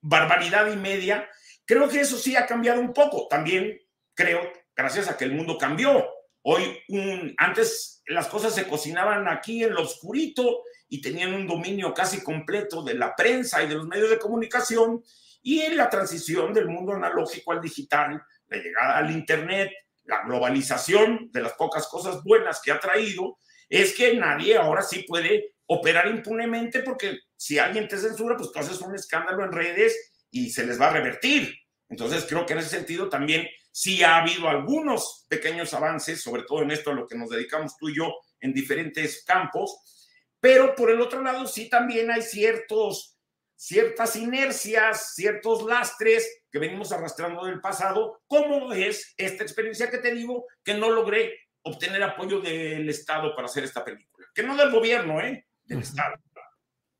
barbaridad 0.00 0.72
y 0.72 0.76
media, 0.76 1.28
creo 1.64 1.88
que 1.88 2.00
eso 2.00 2.16
sí 2.16 2.36
ha 2.36 2.46
cambiado 2.46 2.80
un 2.80 2.92
poco. 2.92 3.26
También 3.28 3.80
creo, 4.14 4.40
gracias 4.74 5.08
a 5.08 5.16
que 5.16 5.24
el 5.24 5.32
mundo 5.32 5.58
cambió. 5.58 6.06
Hoy, 6.42 6.78
un, 6.88 7.34
antes 7.38 8.02
las 8.06 8.28
cosas 8.28 8.54
se 8.54 8.68
cocinaban 8.68 9.28
aquí 9.28 9.64
en 9.64 9.74
lo 9.74 9.82
oscurito 9.82 10.62
y 10.88 11.00
tenían 11.00 11.34
un 11.34 11.46
dominio 11.46 11.94
casi 11.94 12.22
completo 12.22 12.82
de 12.82 12.94
la 12.94 13.16
prensa 13.16 13.62
y 13.62 13.68
de 13.68 13.74
los 13.74 13.86
medios 13.86 14.10
de 14.10 14.18
comunicación 14.18 15.02
y 15.42 15.60
en 15.60 15.76
la 15.76 15.90
transición 15.90 16.52
del 16.52 16.68
mundo 16.68 16.92
analógico 16.92 17.52
al 17.52 17.60
digital, 17.60 18.22
la 18.48 18.56
llegada 18.56 18.98
al 18.98 19.10
Internet, 19.10 19.72
la 20.04 20.22
globalización 20.24 21.30
de 21.32 21.42
las 21.42 21.54
pocas 21.54 21.86
cosas 21.86 22.22
buenas 22.22 22.60
que 22.62 22.72
ha 22.72 22.80
traído, 22.80 23.38
es 23.68 23.94
que 23.94 24.14
nadie 24.14 24.56
ahora 24.56 24.82
sí 24.82 25.04
puede 25.08 25.54
operar 25.66 26.08
impunemente 26.08 26.80
porque 26.80 27.18
si 27.36 27.58
alguien 27.58 27.88
te 27.88 27.96
censura, 27.98 28.36
pues 28.36 28.52
tú 28.52 28.58
haces 28.58 28.80
un 28.80 28.94
escándalo 28.94 29.44
en 29.44 29.52
redes 29.52 30.13
y 30.34 30.50
se 30.50 30.66
les 30.66 30.80
va 30.80 30.88
a 30.88 30.92
revertir. 30.92 31.56
Entonces 31.88 32.26
creo 32.28 32.44
que 32.44 32.54
en 32.54 32.58
ese 32.58 32.70
sentido 32.70 33.08
también 33.08 33.46
sí 33.70 34.02
ha 34.02 34.16
habido 34.16 34.48
algunos 34.48 35.26
pequeños 35.28 35.72
avances, 35.74 36.20
sobre 36.20 36.42
todo 36.42 36.62
en 36.62 36.72
esto 36.72 36.90
a 36.90 36.94
lo 36.94 37.06
que 37.06 37.16
nos 37.16 37.30
dedicamos 37.30 37.76
tú 37.78 37.88
y 37.88 37.96
yo 37.96 38.12
en 38.40 38.52
diferentes 38.52 39.24
campos, 39.24 40.08
pero 40.40 40.74
por 40.74 40.90
el 40.90 41.00
otro 41.00 41.22
lado 41.22 41.46
sí 41.46 41.68
también 41.68 42.10
hay 42.10 42.22
ciertos, 42.22 43.16
ciertas 43.54 44.16
inercias, 44.16 45.14
ciertos 45.14 45.62
lastres 45.64 46.28
que 46.50 46.58
venimos 46.58 46.90
arrastrando 46.90 47.44
del 47.46 47.60
pasado, 47.60 48.20
como 48.26 48.72
es 48.72 49.14
esta 49.16 49.44
experiencia 49.44 49.88
que 49.88 49.98
te 49.98 50.12
digo, 50.12 50.46
que 50.64 50.74
no 50.74 50.90
logré 50.90 51.38
obtener 51.62 52.02
apoyo 52.02 52.40
del 52.40 52.88
Estado 52.88 53.36
para 53.36 53.46
hacer 53.46 53.62
esta 53.62 53.84
película, 53.84 54.26
que 54.34 54.42
no 54.42 54.56
del 54.56 54.72
gobierno, 54.72 55.20
¿eh? 55.20 55.46
Del 55.62 55.78
Estado. 55.78 56.16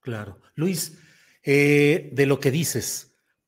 Claro. 0.00 0.40
Luis, 0.54 0.98
eh, 1.42 2.10
de 2.12 2.26
lo 2.26 2.38
que 2.38 2.50
dices, 2.50 3.13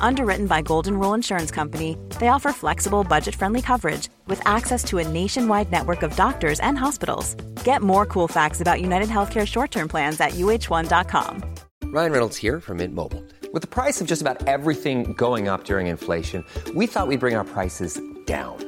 Underwritten 0.00 0.46
by 0.46 0.62
Golden 0.62 0.98
Rule 0.98 1.14
Insurance 1.14 1.50
Company, 1.50 1.96
they 2.18 2.28
offer 2.28 2.52
flexible, 2.52 3.04
budget 3.04 3.34
friendly 3.34 3.62
coverage 3.62 4.08
with 4.26 4.40
access 4.46 4.82
to 4.84 4.98
a 4.98 5.08
nationwide 5.08 5.70
network 5.70 6.02
of 6.02 6.16
doctors 6.16 6.60
and 6.60 6.78
hospitals. 6.78 7.34
Get 7.64 7.82
more 7.82 8.06
cool 8.06 8.28
facts 8.28 8.60
about 8.60 8.80
United 8.80 9.08
Healthcare 9.08 9.46
short 9.46 9.70
term 9.70 9.88
plans 9.88 10.20
at 10.20 10.32
uh1.com. 10.32 11.42
Ryan 11.84 12.12
Reynolds 12.12 12.36
here 12.36 12.60
from 12.60 12.78
Mint 12.78 12.94
Mobile. 12.94 13.24
With 13.52 13.62
the 13.62 13.68
price 13.68 14.00
of 14.00 14.06
just 14.06 14.20
about 14.20 14.46
everything 14.46 15.14
going 15.14 15.48
up 15.48 15.64
during 15.64 15.86
inflation, 15.86 16.44
we 16.74 16.86
thought 16.86 17.08
we'd 17.08 17.20
bring 17.20 17.34
our 17.34 17.44
prices 17.44 18.00
down. 18.26 18.67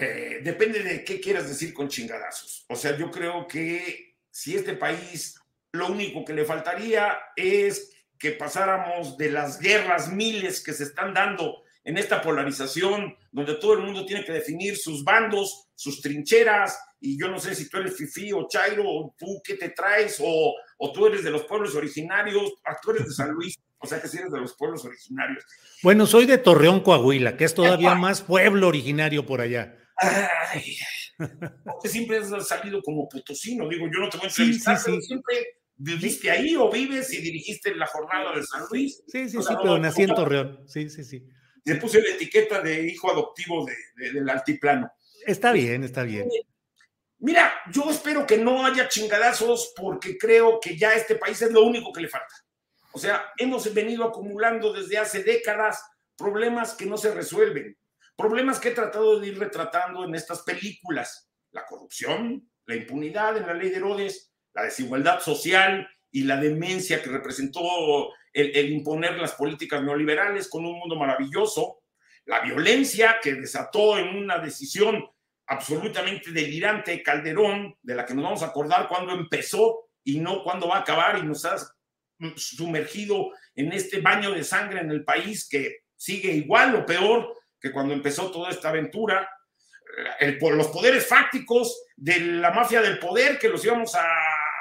Eh, 0.00 0.40
depende 0.42 0.82
de 0.82 1.04
qué 1.04 1.20
quieras 1.20 1.48
decir 1.48 1.74
con 1.74 1.88
chingadazos. 1.88 2.64
O 2.68 2.76
sea, 2.76 2.96
yo 2.96 3.10
creo 3.10 3.46
que 3.46 4.16
si 4.30 4.56
este 4.56 4.74
país 4.74 5.40
lo 5.72 5.88
único 5.88 6.24
que 6.24 6.32
le 6.34 6.44
faltaría 6.44 7.18
es 7.36 7.92
que 8.18 8.32
pasáramos 8.32 9.16
de 9.16 9.30
las 9.30 9.58
guerras 9.58 10.12
miles 10.12 10.62
que 10.62 10.72
se 10.72 10.84
están 10.84 11.14
dando 11.14 11.62
en 11.84 11.96
esta 11.96 12.20
polarización, 12.20 13.16
donde 13.32 13.54
todo 13.54 13.74
el 13.74 13.80
mundo 13.80 14.04
tiene 14.04 14.24
que 14.24 14.32
definir 14.32 14.76
sus 14.76 15.04
bandos, 15.04 15.68
sus 15.74 16.02
trincheras, 16.02 16.78
y 17.00 17.18
yo 17.18 17.28
no 17.28 17.38
sé 17.38 17.54
si 17.54 17.68
tú 17.68 17.78
eres 17.78 17.96
Fifi 17.96 18.32
o 18.32 18.46
Chairo, 18.48 18.84
o 18.84 19.14
tú 19.16 19.40
qué 19.44 19.54
te 19.54 19.70
traes, 19.70 20.18
o, 20.20 20.54
o 20.78 20.92
tú 20.92 21.06
eres 21.06 21.22
de 21.24 21.30
los 21.30 21.44
pueblos 21.44 21.74
originarios, 21.74 22.54
tú 22.82 22.90
eres 22.90 23.06
de 23.06 23.12
San 23.12 23.30
Luis, 23.30 23.56
o 23.78 23.86
sea 23.86 24.02
que 24.02 24.08
si 24.08 24.18
eres 24.18 24.32
de 24.32 24.40
los 24.40 24.54
pueblos 24.54 24.84
originarios. 24.84 25.44
Bueno, 25.82 26.06
soy 26.06 26.26
de 26.26 26.38
Torreón, 26.38 26.80
Coahuila, 26.80 27.36
que 27.36 27.44
es 27.44 27.54
todavía 27.54 27.94
más 27.94 28.22
pueblo 28.22 28.68
originario 28.68 29.24
por 29.24 29.40
allá. 29.40 29.76
Ay, 29.98 30.76
porque 31.64 31.88
siempre 31.88 32.18
has 32.18 32.48
salido 32.48 32.80
como 32.82 33.08
potosino, 33.08 33.68
digo, 33.68 33.86
yo 33.92 34.00
no 34.00 34.08
te 34.08 34.16
voy 34.18 34.26
a 34.26 34.28
entrevistar, 34.28 34.78
sí, 34.78 34.92
sí, 34.92 35.00
sí. 35.00 35.06
siempre 35.08 35.58
viviste 35.76 36.30
ahí 36.30 36.54
o 36.56 36.70
vives 36.70 37.12
y 37.12 37.20
dirigiste 37.20 37.74
la 37.74 37.86
jornada 37.86 38.32
de 38.34 38.44
San 38.44 38.64
Luis. 38.70 39.02
Sí, 39.06 39.28
sí, 39.28 39.38
sí, 39.42 39.54
pero 39.62 39.78
nací 39.78 40.02
en 40.02 40.14
Torreón, 40.14 40.64
sí, 40.66 40.88
sí, 40.88 41.04
sí. 41.04 41.24
Le 41.64 41.76
puse 41.76 42.00
la 42.00 42.14
etiqueta 42.14 42.62
de 42.62 42.86
hijo 42.86 43.10
adoptivo 43.10 43.66
de, 43.66 43.76
de, 43.96 44.12
del 44.12 44.28
altiplano. 44.28 44.90
Está 45.26 45.52
bien, 45.52 45.84
está 45.84 46.02
bien. 46.04 46.28
Mira, 47.18 47.52
yo 47.72 47.90
espero 47.90 48.26
que 48.26 48.38
no 48.38 48.64
haya 48.64 48.88
chingadazos 48.88 49.72
porque 49.76 50.16
creo 50.16 50.60
que 50.60 50.78
ya 50.78 50.94
este 50.94 51.16
país 51.16 51.42
es 51.42 51.50
lo 51.50 51.64
único 51.64 51.92
que 51.92 52.02
le 52.02 52.08
falta. 52.08 52.32
O 52.92 52.98
sea, 52.98 53.32
hemos 53.36 53.72
venido 53.74 54.04
acumulando 54.04 54.72
desde 54.72 54.98
hace 54.98 55.22
décadas 55.22 55.82
problemas 56.16 56.74
que 56.74 56.86
no 56.86 56.96
se 56.96 57.12
resuelven 57.12 57.76
Problemas 58.18 58.58
que 58.58 58.70
he 58.70 58.74
tratado 58.74 59.20
de 59.20 59.28
ir 59.28 59.38
retratando 59.38 60.04
en 60.04 60.12
estas 60.16 60.42
películas. 60.42 61.30
La 61.52 61.64
corrupción, 61.64 62.50
la 62.66 62.74
impunidad 62.74 63.36
en 63.36 63.46
la 63.46 63.54
ley 63.54 63.70
de 63.70 63.76
Herodes, 63.76 64.32
la 64.54 64.64
desigualdad 64.64 65.20
social 65.20 65.88
y 66.10 66.24
la 66.24 66.36
demencia 66.36 67.00
que 67.00 67.10
representó 67.10 68.12
el, 68.32 68.72
imponer 68.72 69.18
las 69.18 69.34
políticas 69.34 69.84
neoliberales 69.84 70.48
con 70.48 70.66
un 70.66 70.80
mundo 70.80 70.96
maravilloso, 70.96 71.84
la 72.24 72.40
violencia 72.40 73.20
que 73.22 73.34
desató 73.34 73.96
en 73.98 74.08
una 74.08 74.38
decisión 74.38 75.08
absolutamente 75.46 76.32
delirante 76.32 77.04
Calderón, 77.04 77.76
de 77.82 77.94
la 77.94 78.04
que 78.04 78.14
nos 78.14 78.24
vamos 78.24 78.42
a 78.42 78.46
acordar 78.46 78.88
cuando 78.88 79.12
empezó 79.12 79.90
y 80.02 80.18
no 80.18 80.42
cuando 80.42 80.66
va 80.66 80.78
a 80.78 80.80
acabar 80.80 81.18
y 81.18 81.22
nos 81.22 81.44
ha 81.44 81.56
sumergido 82.34 83.30
en 83.54 83.72
este 83.72 84.00
baño 84.00 84.32
de 84.32 84.42
sangre 84.42 84.80
en 84.80 84.90
el 84.90 85.04
país 85.04 85.48
que 85.48 85.82
sigue 85.94 86.32
igual 86.32 86.74
o 86.74 86.84
peor 86.84 87.38
que 87.60 87.72
cuando 87.72 87.94
empezó 87.94 88.30
toda 88.30 88.50
esta 88.50 88.68
aventura, 88.68 89.28
el, 90.20 90.38
los 90.38 90.68
poderes 90.68 91.06
fácticos 91.06 91.84
de 91.96 92.20
la 92.20 92.50
mafia 92.50 92.80
del 92.80 92.98
poder 92.98 93.38
que 93.38 93.48
los 93.48 93.64
íbamos 93.64 93.94
a, 93.94 94.06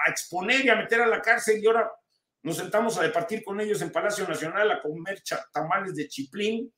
exponer 0.10 0.64
y 0.64 0.70
a 0.70 0.76
meter 0.78 1.02
a 1.02 1.08
la 1.08 1.22
cárcel 1.22 1.62
y 1.62 1.68
ahora 1.68 1.92
nos 2.42 2.56
sentamos 2.56 2.98
a 2.98 3.04
departir 3.04 3.44
con 3.44 3.60
ellos 3.60 3.82
en 3.82 3.92
Palacio 3.92 4.26
Nacional 4.26 4.72
a 4.72 4.82
comer 4.82 5.22
tamales 5.52 5.96
de 5.96 6.08
chiplín. 6.08 6.74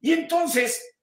Y 0.00 0.12
entonces, 0.12 0.94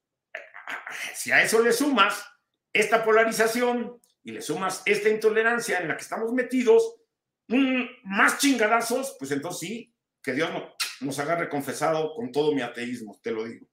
si 1.14 1.34
a 1.34 1.44
eso 1.44 1.62
le 1.62 1.74
sumas 1.74 2.24
esta 2.72 3.04
polarización 3.04 4.00
y 4.24 4.32
le 4.32 4.42
sumas 4.42 4.84
esta 4.86 5.10
intolerancia 5.10 5.80
en 5.80 5.90
la 5.90 5.98
que 5.98 6.04
estamos 6.04 6.32
metidos, 6.32 6.96
más 8.04 8.38
chingadazos, 8.38 9.18
pues 9.20 9.32
entonces 9.32 9.60
sí, 9.60 9.94
que 10.22 10.34
Dios 10.34 10.50
nos, 11.02 11.20
haga 11.20 11.50
confesado 11.50 12.14
con 12.16 12.32
todo 12.32 12.54
mi 12.54 12.62
ateísmo, 12.62 13.20
te 13.22 13.32
lo 13.32 13.46
digo. 13.46 13.68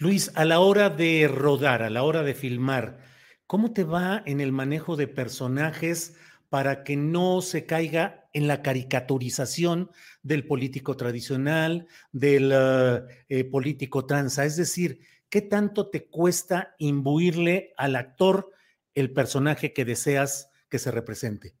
Luis, 0.00 0.32
a 0.34 0.46
la 0.46 0.60
hora 0.60 0.88
de 0.88 1.28
rodar, 1.28 1.82
a 1.82 1.90
la 1.90 2.04
hora 2.04 2.22
de 2.22 2.32
filmar, 2.32 3.00
¿cómo 3.46 3.74
te 3.74 3.84
va 3.84 4.22
en 4.24 4.40
el 4.40 4.50
manejo 4.50 4.96
de 4.96 5.06
personajes 5.06 6.16
para 6.48 6.84
que 6.84 6.96
no 6.96 7.42
se 7.42 7.66
caiga 7.66 8.26
en 8.32 8.48
la 8.48 8.62
caricaturización 8.62 9.90
del 10.22 10.46
político 10.46 10.96
tradicional, 10.96 11.86
del 12.12 12.50
uh, 12.50 13.06
eh, 13.28 13.44
político 13.44 14.06
tranza? 14.06 14.46
Es 14.46 14.56
decir, 14.56 15.00
¿qué 15.28 15.42
tanto 15.42 15.90
te 15.90 16.06
cuesta 16.06 16.74
imbuirle 16.78 17.74
al 17.76 17.94
actor 17.94 18.54
el 18.94 19.12
personaje 19.12 19.74
que 19.74 19.84
deseas 19.84 20.48
que 20.70 20.78
se 20.78 20.90
represente? 20.90 21.56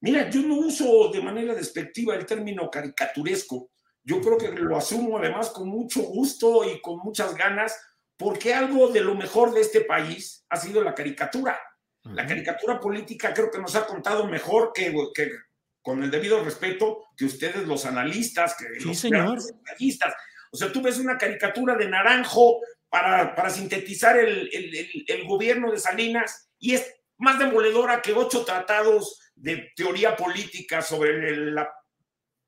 Mira, 0.00 0.30
yo 0.30 0.40
no 0.40 0.56
uso 0.60 1.10
de 1.12 1.20
manera 1.20 1.54
despectiva 1.54 2.14
el 2.14 2.24
término 2.24 2.70
caricaturesco 2.70 3.70
yo 4.02 4.20
creo 4.20 4.38
que 4.38 4.48
lo 4.48 4.76
asumo 4.76 5.18
además 5.18 5.50
con 5.50 5.68
mucho 5.68 6.02
gusto 6.02 6.64
y 6.64 6.80
con 6.80 6.98
muchas 6.98 7.34
ganas, 7.34 7.78
porque 8.16 8.54
algo 8.54 8.88
de 8.88 9.00
lo 9.00 9.14
mejor 9.14 9.52
de 9.52 9.60
este 9.60 9.82
país 9.82 10.44
ha 10.48 10.56
sido 10.56 10.82
la 10.82 10.94
caricatura. 10.94 11.58
La 12.02 12.26
caricatura 12.26 12.80
política 12.80 13.34
creo 13.34 13.50
que 13.50 13.58
nos 13.58 13.76
ha 13.76 13.86
contado 13.86 14.26
mejor 14.26 14.72
que, 14.72 14.94
con 15.82 16.02
el 16.02 16.10
debido 16.10 16.42
respeto, 16.42 17.04
que 17.16 17.26
ustedes 17.26 17.66
los 17.66 17.84
analistas, 17.84 18.56
que 18.56 18.80
sí, 18.80 18.88
los 18.88 18.98
señor. 18.98 19.38
analistas. 19.66 20.14
O 20.50 20.56
sea, 20.56 20.72
tú 20.72 20.80
ves 20.80 20.98
una 20.98 21.18
caricatura 21.18 21.76
de 21.76 21.88
Naranjo 21.88 22.60
para, 22.88 23.34
para 23.34 23.50
sintetizar 23.50 24.18
el, 24.18 24.48
el, 24.52 25.04
el, 25.06 25.24
gobierno 25.26 25.70
de 25.70 25.78
Salinas 25.78 26.50
y 26.58 26.74
es 26.74 26.92
más 27.18 27.38
demoledora 27.38 28.02
que 28.02 28.14
ocho 28.14 28.44
tratados 28.44 29.20
de 29.34 29.70
teoría 29.76 30.16
política 30.16 30.82
sobre 30.82 31.36
la 31.36 31.70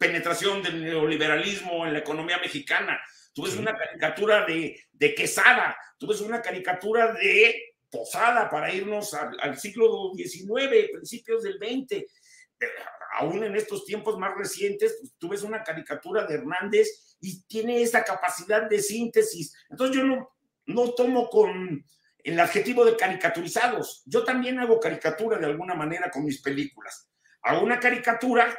penetración 0.06 0.62
del 0.62 0.82
neoliberalismo 0.82 1.86
en 1.86 1.92
la 1.92 2.00
economía 2.00 2.38
mexicana. 2.38 3.00
Tú 3.32 3.44
ves 3.44 3.56
una 3.56 3.76
caricatura 3.76 4.44
de, 4.44 4.78
de 4.92 5.14
Quesada, 5.14 5.76
tú 5.98 6.06
ves 6.06 6.20
una 6.20 6.42
caricatura 6.42 7.12
de 7.12 7.76
Posada 7.90 8.48
para 8.48 8.72
irnos 8.72 9.14
al, 9.14 9.36
al 9.40 9.58
siglo 9.58 10.12
XIX, 10.16 10.90
principios 10.92 11.42
del 11.42 11.58
XX 11.58 12.04
aún 13.12 13.44
en 13.44 13.56
estos 13.56 13.84
tiempos 13.84 14.18
más 14.18 14.34
recientes, 14.36 14.96
pues, 14.98 15.12
tú 15.18 15.28
ves 15.28 15.42
una 15.42 15.62
caricatura 15.62 16.26
de 16.26 16.34
Hernández 16.34 17.16
y 17.20 17.42
tiene 17.42 17.82
esa 17.82 18.04
capacidad 18.04 18.68
de 18.68 18.80
síntesis. 18.80 19.54
Entonces 19.70 19.96
yo 19.96 20.04
no, 20.04 20.30
no 20.66 20.92
tomo 20.94 21.28
con 21.28 21.84
el 22.24 22.40
adjetivo 22.40 22.84
de 22.84 22.96
caricaturizados. 22.96 24.02
Yo 24.06 24.24
también 24.24 24.58
hago 24.58 24.80
caricatura 24.80 25.38
de 25.38 25.46
alguna 25.46 25.74
manera 25.74 26.10
con 26.10 26.24
mis 26.24 26.40
películas. 26.40 27.08
Hago 27.42 27.62
una 27.62 27.78
caricatura, 27.80 28.56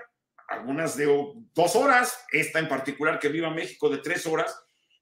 algunas 0.48 0.96
de 0.98 1.06
dos 1.54 1.76
horas, 1.76 2.26
esta 2.32 2.60
en 2.60 2.68
particular 2.68 3.20
que 3.20 3.30
Viva 3.30 3.50
México 3.50 3.90
de 3.90 4.00
tres 4.00 4.26
horas, 4.26 4.56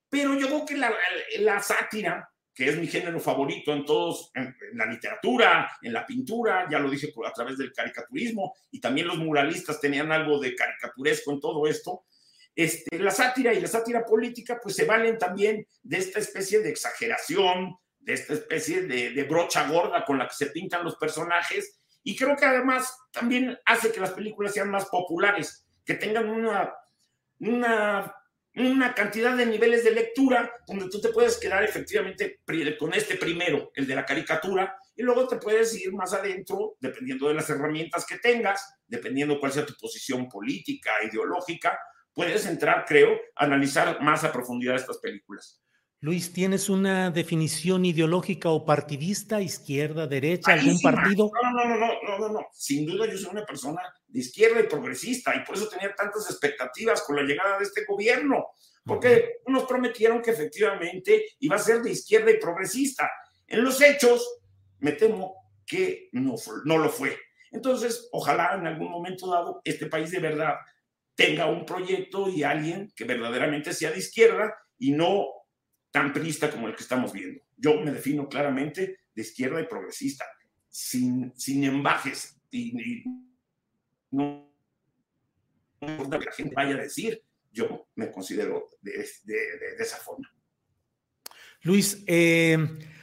pero 0.10 0.38
yo 0.38 0.48
creo 0.48 0.66
que 0.66 0.78
la, 0.78 0.94
la 1.40 1.62
sátira 1.62 2.32
que 2.54 2.68
es 2.68 2.78
mi 2.78 2.88
género 2.88 3.20
favorito 3.20 3.74
en 3.74 3.86
todos, 3.86 4.32
en, 4.36 4.56
la 4.74 4.86
literatura, 4.86 5.72
en 5.82 5.94
la 5.94 6.06
pintura, 6.06 6.68
ya 6.70 6.80
lo 6.80 6.90
dije 6.90 7.14
a 7.26 7.32
través 7.32 7.58
del 7.58 7.72
caricaturismo, 7.72 8.54
y 8.72 8.80
también 8.80 9.08
los 9.08 9.18
muralistas 9.18 9.80
tenían 9.80 10.12
algo 10.12 10.40
de 10.40 10.54
caricaturesco 10.54 11.32
en 11.32 11.40
todo 11.40 11.66
esto. 11.66 12.04
Este, 12.54 13.00
la 13.00 13.12
sátira 13.12 13.54
y 13.54 13.62
la 13.62 13.68
sátira 13.68 14.06
política, 14.06 14.60
pues 14.62 14.76
se 14.76 14.86
valen 14.86 15.18
también 15.18 15.66
de 15.82 15.98
esta 15.98 16.20
especie 16.20 16.60
de 16.60 16.70
exageración, 16.70 17.78
de 17.98 18.14
esta 18.14 18.34
especie 18.34 18.82
de, 18.82 19.12
de 19.12 19.24
brocha 19.24 19.68
gorda 19.70 20.04
con 20.04 20.18
la 20.18 20.28
que 20.28 20.36
se 20.36 20.48
pintan 20.48 20.84
los 20.84 20.98
personajes, 20.98 21.81
y 22.04 22.16
creo 22.16 22.36
que 22.36 22.46
además 22.46 22.98
también 23.12 23.58
hace 23.66 23.92
que 23.92 24.00
las 24.00 24.12
películas 24.12 24.54
sean 24.54 24.70
más 24.70 24.86
populares, 24.86 25.68
que 25.86 25.96
tengan 25.96 26.30
una, 26.30 26.74
una 27.40 28.16
una 28.56 28.94
cantidad 28.94 29.36
de 29.38 29.46
niveles 29.46 29.84
de 29.84 29.92
lectura 29.92 30.52
donde 30.68 30.90
tú 30.90 31.00
te 31.00 31.10
puedes 31.10 31.38
quedar 31.38 31.64
efectivamente 31.64 32.42
con 32.78 32.94
este 32.94 33.16
primero, 33.16 33.72
el 33.76 33.88
de 33.88 33.96
la 33.96 34.06
caricatura, 34.06 34.76
y 34.96 35.04
luego 35.04 35.28
te 35.28 35.38
puedes 35.38 35.74
ir 35.80 35.94
más 35.94 36.14
adentro, 36.14 36.76
dependiendo 36.80 37.30
de 37.30 37.36
las 37.36 37.50
herramientas 37.50 38.06
que 38.06 38.18
tengas, 38.18 38.76
dependiendo 38.88 39.40
cuál 39.40 39.54
sea 39.54 39.66
tu 39.66 39.74
posición 39.76 40.28
política, 40.28 40.92
ideológica, 41.10 41.80
puedes 42.14 42.46
entrar, 42.46 42.84
creo, 42.86 43.14
a 43.36 43.46
analizar 43.46 44.02
más 44.02 44.26
a 44.26 44.34
profundidad 44.34 44.76
estas 44.76 44.98
películas. 44.98 45.62
Luis, 46.04 46.34
¿tienes 46.34 46.68
una 46.68 47.12
definición 47.12 47.86
ideológica 47.86 48.50
o 48.50 48.66
partidista, 48.66 49.40
izquierda, 49.40 50.08
derecha, 50.08 50.54
algún 50.54 50.80
partido? 50.82 51.30
No, 51.44 51.52
no, 51.52 51.64
no, 51.64 51.78
no, 51.78 51.88
no, 52.02 52.18
no, 52.18 52.30
no. 52.30 52.48
Sin 52.52 52.88
duda 52.88 53.06
yo 53.06 53.20
soy 53.20 53.30
una 53.30 53.46
persona 53.46 53.84
de 54.08 54.20
izquierda 54.20 54.62
y 54.62 54.64
progresista 54.64 55.36
y 55.36 55.46
por 55.46 55.56
eso 55.56 55.70
tenía 55.70 55.94
tantas 55.94 56.28
expectativas 56.28 57.04
con 57.04 57.18
la 57.18 57.22
llegada 57.22 57.60
de 57.60 57.66
este 57.66 57.86
gobierno, 57.86 58.48
porque 58.84 59.42
nos 59.46 59.66
prometieron 59.66 60.24
que 60.24 60.32
efectivamente 60.32 61.24
iba 61.38 61.56
a 61.56 61.60
ser 61.60 61.84
de 61.84 61.92
izquierda 61.92 62.32
y 62.32 62.40
progresista. 62.40 63.08
En 63.46 63.64
los 63.64 63.80
hechos, 63.80 64.28
me 64.80 64.94
temo 64.94 65.36
que 65.68 66.10
no, 66.14 66.34
no 66.66 66.78
lo 66.80 66.90
fue. 66.90 67.16
Entonces, 67.52 68.10
ojalá 68.12 68.56
en 68.56 68.66
algún 68.66 68.90
momento 68.90 69.30
dado 69.30 69.62
este 69.64 69.86
país 69.86 70.10
de 70.10 70.20
verdad 70.20 70.56
tenga 71.14 71.46
un 71.46 71.64
proyecto 71.64 72.28
y 72.28 72.42
alguien 72.42 72.92
que 72.96 73.04
verdaderamente 73.04 73.72
sea 73.72 73.92
de 73.92 74.00
izquierda 74.00 74.52
y 74.80 74.94
no 74.94 75.28
tan 75.92 76.14
prista 76.14 76.50
como 76.50 76.68
el 76.68 76.76
que 76.76 76.84
estamos 76.84 77.14
viendo. 77.14 77.44
Yo 77.58 77.80
me 77.82 77.92
defino 77.92 78.28
claramente 78.28 79.00
de 79.14 79.22
izquierda 79.22 79.62
y 79.62 79.68
progresista, 79.68 80.26
sin, 80.70 81.34
sin 81.38 81.64
embajes. 81.66 82.38
Y, 82.50 83.04
no 84.12 84.50
importa 85.82 86.20
que 86.20 86.26
la 86.26 86.32
gente 86.32 86.56
vaya 86.56 86.76
a 86.76 86.82
decir, 86.82 87.24
yo 87.52 87.88
me 87.96 88.12
considero 88.12 88.70
de, 88.82 89.06
de, 89.24 89.76
esa 89.80 89.98
forma. 89.98 90.30
Luis, 91.64 92.04
eh, 92.08 92.58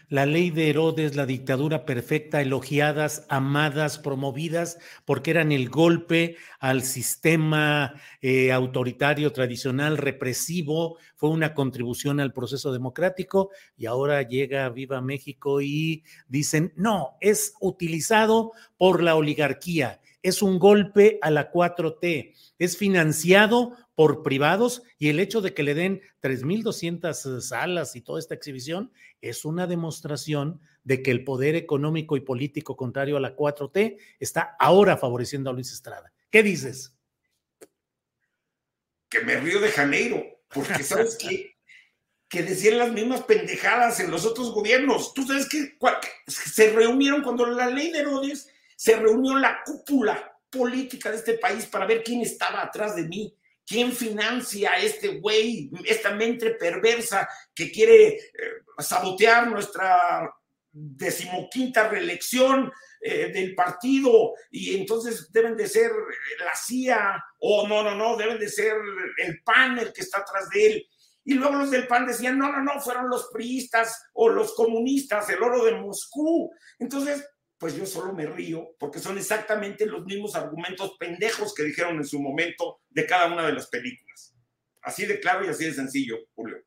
la 0.08 0.24
ley 0.24 0.50
de 0.50 0.70
Herodes, 0.70 1.16
la 1.16 1.26
dictadura 1.26 1.84
perfecta, 1.84 2.40
elogiadas, 2.40 3.26
amadas, 3.28 3.98
promovidas, 3.98 4.78
porque 5.04 5.30
eran 5.30 5.52
el 5.52 5.68
golpe 5.68 6.36
al 6.60 6.82
sistema 6.82 7.94
eh, 8.22 8.52
autoritario, 8.52 9.32
tradicional, 9.32 9.98
represivo, 9.98 10.98
fue 11.16 11.30
una 11.30 11.52
contribución 11.52 12.20
al 12.20 12.32
proceso 12.32 12.72
democrático 12.72 13.50
y 13.76 13.86
ahora 13.86 14.22
llega 14.22 14.68
Viva 14.70 15.00
México 15.00 15.60
y 15.60 16.04
dicen, 16.28 16.72
no, 16.76 17.16
es 17.20 17.54
utilizado 17.60 18.52
por 18.76 19.02
la 19.02 19.14
oligarquía, 19.14 20.00
es 20.22 20.42
un 20.42 20.58
golpe 20.58 21.18
a 21.22 21.30
la 21.30 21.52
4T, 21.52 22.34
es 22.58 22.76
financiado 22.76 23.76
por 23.98 24.22
privados 24.22 24.84
y 24.96 25.08
el 25.08 25.18
hecho 25.18 25.40
de 25.40 25.54
que 25.54 25.64
le 25.64 25.74
den 25.74 26.00
3.200 26.22 27.40
salas 27.40 27.96
y 27.96 28.00
toda 28.00 28.20
esta 28.20 28.32
exhibición 28.32 28.92
es 29.20 29.44
una 29.44 29.66
demostración 29.66 30.60
de 30.84 31.02
que 31.02 31.10
el 31.10 31.24
poder 31.24 31.56
económico 31.56 32.16
y 32.16 32.20
político 32.20 32.76
contrario 32.76 33.16
a 33.16 33.20
la 33.20 33.34
4T 33.34 33.98
está 34.20 34.54
ahora 34.60 34.96
favoreciendo 34.96 35.50
a 35.50 35.52
Luis 35.52 35.72
Estrada. 35.72 36.12
¿Qué 36.30 36.44
dices? 36.44 36.94
Que 39.08 39.18
me 39.22 39.34
río 39.40 39.60
de 39.60 39.72
Janeiro, 39.72 40.22
porque 40.46 40.84
sabes 40.84 41.16
que, 41.16 41.56
que 42.28 42.44
decían 42.44 42.78
las 42.78 42.92
mismas 42.92 43.22
pendejadas 43.22 43.98
en 43.98 44.12
los 44.12 44.24
otros 44.24 44.54
gobiernos. 44.54 45.12
Tú 45.12 45.26
sabes 45.26 45.48
que 45.48 45.76
se 46.28 46.70
reunieron 46.70 47.24
cuando 47.24 47.46
la 47.46 47.68
ley 47.68 47.90
de 47.90 47.98
Herodes, 47.98 48.48
se 48.76 48.94
reunió 48.94 49.36
la 49.36 49.58
cúpula 49.64 50.38
política 50.50 51.10
de 51.10 51.16
este 51.16 51.34
país 51.34 51.66
para 51.66 51.84
ver 51.84 52.04
quién 52.04 52.20
estaba 52.20 52.62
atrás 52.62 52.94
de 52.94 53.02
mí 53.02 53.34
¿Quién 53.68 53.92
financia 53.92 54.72
a 54.72 54.78
este 54.78 55.18
güey, 55.18 55.70
esta 55.84 56.14
mente 56.14 56.52
perversa 56.52 57.28
que 57.54 57.70
quiere 57.70 58.08
eh, 58.08 58.20
sabotear 58.78 59.46
nuestra 59.48 60.32
decimoquinta 60.72 61.86
reelección 61.86 62.72
eh, 63.02 63.30
del 63.30 63.54
partido? 63.54 64.32
Y 64.50 64.74
entonces 64.74 65.30
deben 65.30 65.54
de 65.54 65.68
ser 65.68 65.90
la 66.42 66.54
CIA, 66.56 67.22
o 67.40 67.68
no, 67.68 67.82
no, 67.82 67.94
no, 67.94 68.16
deben 68.16 68.38
de 68.38 68.48
ser 68.48 68.72
el 69.18 69.42
PAN 69.42 69.78
el 69.78 69.92
que 69.92 70.00
está 70.00 70.20
atrás 70.20 70.48
de 70.48 70.66
él. 70.66 70.86
Y 71.24 71.34
luego 71.34 71.56
los 71.56 71.70
del 71.70 71.86
PAN 71.86 72.06
decían, 72.06 72.38
no, 72.38 72.50
no, 72.50 72.62
no, 72.62 72.80
fueron 72.80 73.10
los 73.10 73.28
priistas 73.30 74.02
o 74.14 74.30
los 74.30 74.54
comunistas, 74.54 75.28
el 75.28 75.42
oro 75.42 75.62
de 75.66 75.74
Moscú. 75.74 76.50
Entonces, 76.78 77.22
pues 77.58 77.76
yo 77.76 77.84
solo 77.86 78.12
me 78.12 78.24
río, 78.26 78.74
porque 78.78 79.00
son 79.00 79.18
exactamente 79.18 79.84
los 79.84 80.04
mismos 80.04 80.36
argumentos 80.36 80.96
pendejos 80.98 81.52
que 81.54 81.64
dijeron 81.64 81.96
en 81.96 82.04
su 82.04 82.20
momento 82.20 82.80
de 82.88 83.04
cada 83.04 83.26
una 83.32 83.46
de 83.46 83.52
las 83.52 83.66
películas. 83.66 84.34
Así 84.80 85.06
de 85.06 85.18
claro 85.18 85.44
y 85.44 85.48
así 85.48 85.64
de 85.64 85.74
sencillo, 85.74 86.18
Julio. 86.34 86.58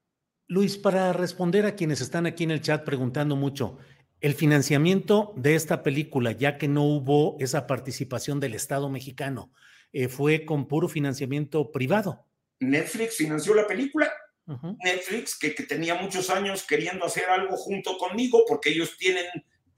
Luis, 0.48 0.78
para 0.78 1.14
responder 1.14 1.66
a 1.66 1.76
quienes 1.76 2.02
están 2.02 2.26
aquí 2.26 2.44
en 2.44 2.52
el 2.52 2.62
chat 2.62 2.84
preguntando 2.84 3.38
mucho, 3.38 3.78
el 4.20 4.36
financiamiento 4.36 5.34
de 5.38 5.56
esta 5.56 5.82
película, 5.82 6.34
ya 6.34 6.58
que 6.58 6.68
no 6.68 6.84
hubo 6.84 7.38
esa 7.40 7.66
participación 7.68 8.42
del 8.42 8.54
Estado 8.54 8.90
mexicano, 8.90 9.52
eh, 9.94 10.10
fue 10.10 10.46
con 10.46 10.68
puro 10.68 10.90
financiamiento 10.90 11.72
privado. 11.72 12.28
Netflix 12.60 13.16
financió 13.16 13.56
la 13.56 13.66
película. 13.66 14.12
Uh 14.46 14.54
-huh. 14.54 14.78
Netflix, 14.84 15.38
que, 15.40 15.56
que 15.56 15.64
tenía 15.64 15.96
muchos 15.96 16.30
años 16.30 16.64
queriendo 16.64 17.06
hacer 17.06 17.26
algo 17.30 17.56
junto 17.56 17.98
conmigo, 17.98 18.44
porque 18.48 18.72
ellos 18.72 18.98
tienen 18.98 19.26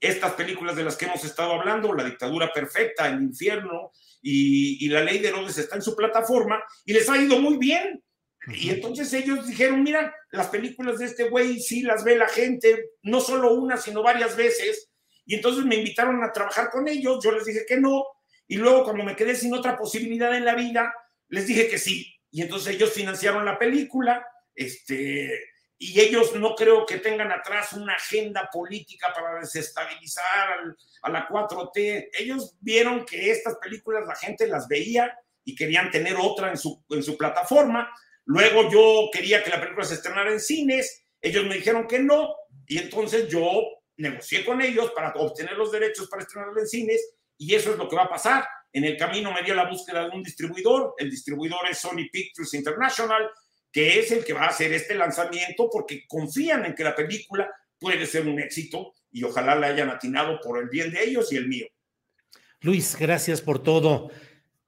estas 0.00 0.32
películas 0.34 0.76
de 0.76 0.84
las 0.84 0.96
que 0.96 1.06
hemos 1.06 1.24
estado 1.24 1.52
hablando, 1.52 1.94
La 1.94 2.04
dictadura 2.04 2.52
perfecta, 2.52 3.08
El 3.08 3.22
infierno 3.22 3.92
y, 4.22 4.84
y, 4.84 4.88
La 4.88 5.02
ley 5.02 5.18
de 5.18 5.28
Herodes 5.28 5.58
está 5.58 5.76
en 5.76 5.82
su 5.82 5.94
plataforma 5.96 6.62
y 6.84 6.92
les 6.92 7.08
ha 7.08 7.16
ido 7.16 7.38
muy 7.38 7.56
bien. 7.58 8.02
Y 8.48 8.70
entonces 8.70 9.12
ellos 9.14 9.46
dijeron, 9.46 9.82
mira, 9.82 10.14
las 10.30 10.48
películas 10.48 10.98
de 10.98 11.06
este 11.06 11.28
güey 11.30 11.60
sí 11.60 11.82
las 11.82 12.04
ve 12.04 12.16
la 12.16 12.28
gente, 12.28 12.90
no 13.02 13.20
solo 13.20 13.54
una, 13.54 13.76
sino 13.76 14.02
varias 14.02 14.36
veces. 14.36 14.90
Y 15.24 15.34
entonces 15.34 15.64
me 15.64 15.76
invitaron 15.76 16.22
a 16.22 16.32
trabajar 16.32 16.70
con 16.70 16.86
ellos, 16.86 17.24
yo 17.24 17.32
les 17.32 17.46
dije 17.46 17.64
que 17.66 17.78
no. 17.78 18.04
Y 18.46 18.56
luego 18.56 18.84
cuando 18.84 19.04
me 19.04 19.16
quedé 19.16 19.34
sin 19.34 19.54
otra 19.54 19.76
posibilidad 19.76 20.34
en 20.36 20.44
la 20.44 20.54
vida, 20.54 20.92
les 21.28 21.46
dije 21.46 21.68
que 21.68 21.78
sí. 21.78 22.14
Y 22.30 22.42
entonces 22.42 22.74
ellos 22.74 22.92
financiaron 22.92 23.44
la 23.44 23.58
película, 23.58 24.26
este, 24.54 25.40
y 25.78 26.00
ellos 26.00 26.34
no 26.34 26.54
creo 26.54 26.86
que 26.86 26.98
tengan 26.98 27.32
atrás 27.32 27.72
una 27.72 27.94
agenda 27.94 28.48
política 28.52 29.12
para 29.14 29.40
desestabilizar 29.40 30.52
al, 30.52 30.76
a 31.02 31.10
la 31.10 31.28
4T. 31.28 32.10
Ellos 32.18 32.56
vieron 32.60 33.04
que 33.04 33.30
estas 33.30 33.56
películas 33.56 34.06
la 34.06 34.14
gente 34.14 34.46
las 34.46 34.68
veía 34.68 35.18
y 35.44 35.54
querían 35.54 35.90
tener 35.90 36.16
otra 36.16 36.50
en 36.50 36.56
su, 36.56 36.82
en 36.88 37.02
su 37.02 37.16
plataforma. 37.16 37.92
Luego 38.24 38.70
yo 38.70 39.10
quería 39.12 39.42
que 39.42 39.50
la 39.50 39.60
película 39.60 39.84
se 39.84 39.94
estrenara 39.94 40.30
en 40.30 40.40
cines. 40.40 41.04
Ellos 41.20 41.44
me 41.44 41.56
dijeron 41.56 41.86
que 41.86 41.98
no. 41.98 42.34
Y 42.66 42.78
entonces 42.78 43.28
yo 43.28 43.62
negocié 43.96 44.44
con 44.44 44.60
ellos 44.60 44.92
para 44.92 45.12
obtener 45.14 45.56
los 45.56 45.70
derechos 45.70 46.08
para 46.08 46.22
estrenarla 46.22 46.60
en 46.60 46.66
cines 46.66 47.14
y 47.36 47.54
eso 47.54 47.72
es 47.72 47.78
lo 47.78 47.88
que 47.88 47.96
va 47.96 48.04
a 48.04 48.08
pasar. 48.08 48.46
En 48.72 48.84
el 48.84 48.96
camino 48.96 49.32
me 49.32 49.42
dio 49.42 49.54
la 49.54 49.68
búsqueda 49.68 50.08
de 50.08 50.16
un 50.16 50.22
distribuidor. 50.22 50.94
El 50.98 51.10
distribuidor 51.10 51.68
es 51.70 51.78
Sony 51.78 52.08
Pictures 52.10 52.54
International, 52.54 53.30
que 53.74 53.98
es 53.98 54.12
el 54.12 54.24
que 54.24 54.32
va 54.32 54.44
a 54.44 54.50
hacer 54.50 54.72
este 54.72 54.94
lanzamiento 54.94 55.68
porque 55.68 56.06
confían 56.06 56.64
en 56.64 56.76
que 56.76 56.84
la 56.84 56.94
película 56.94 57.50
puede 57.76 58.06
ser 58.06 58.28
un 58.28 58.38
éxito 58.38 58.94
y 59.10 59.24
ojalá 59.24 59.56
la 59.56 59.66
hayan 59.66 59.90
atinado 59.90 60.38
por 60.40 60.60
el 60.60 60.68
bien 60.68 60.92
de 60.92 61.02
ellos 61.02 61.32
y 61.32 61.36
el 61.36 61.48
mío. 61.48 61.66
Luis, 62.60 62.96
gracias 62.96 63.42
por 63.42 63.60
todo. 63.60 64.12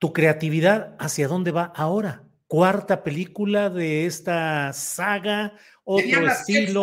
¿Tu 0.01 0.13
creatividad 0.13 0.97
hacia 0.99 1.29
dónde 1.29 1.53
va 1.53 1.73
ahora? 1.77 2.25
¿Cuarta 2.49 3.05
película 3.05 3.71
de 3.71 4.07
esta 4.07 4.73
saga? 4.73 5.55
¿Otro 5.85 6.27
estilo? 6.27 6.83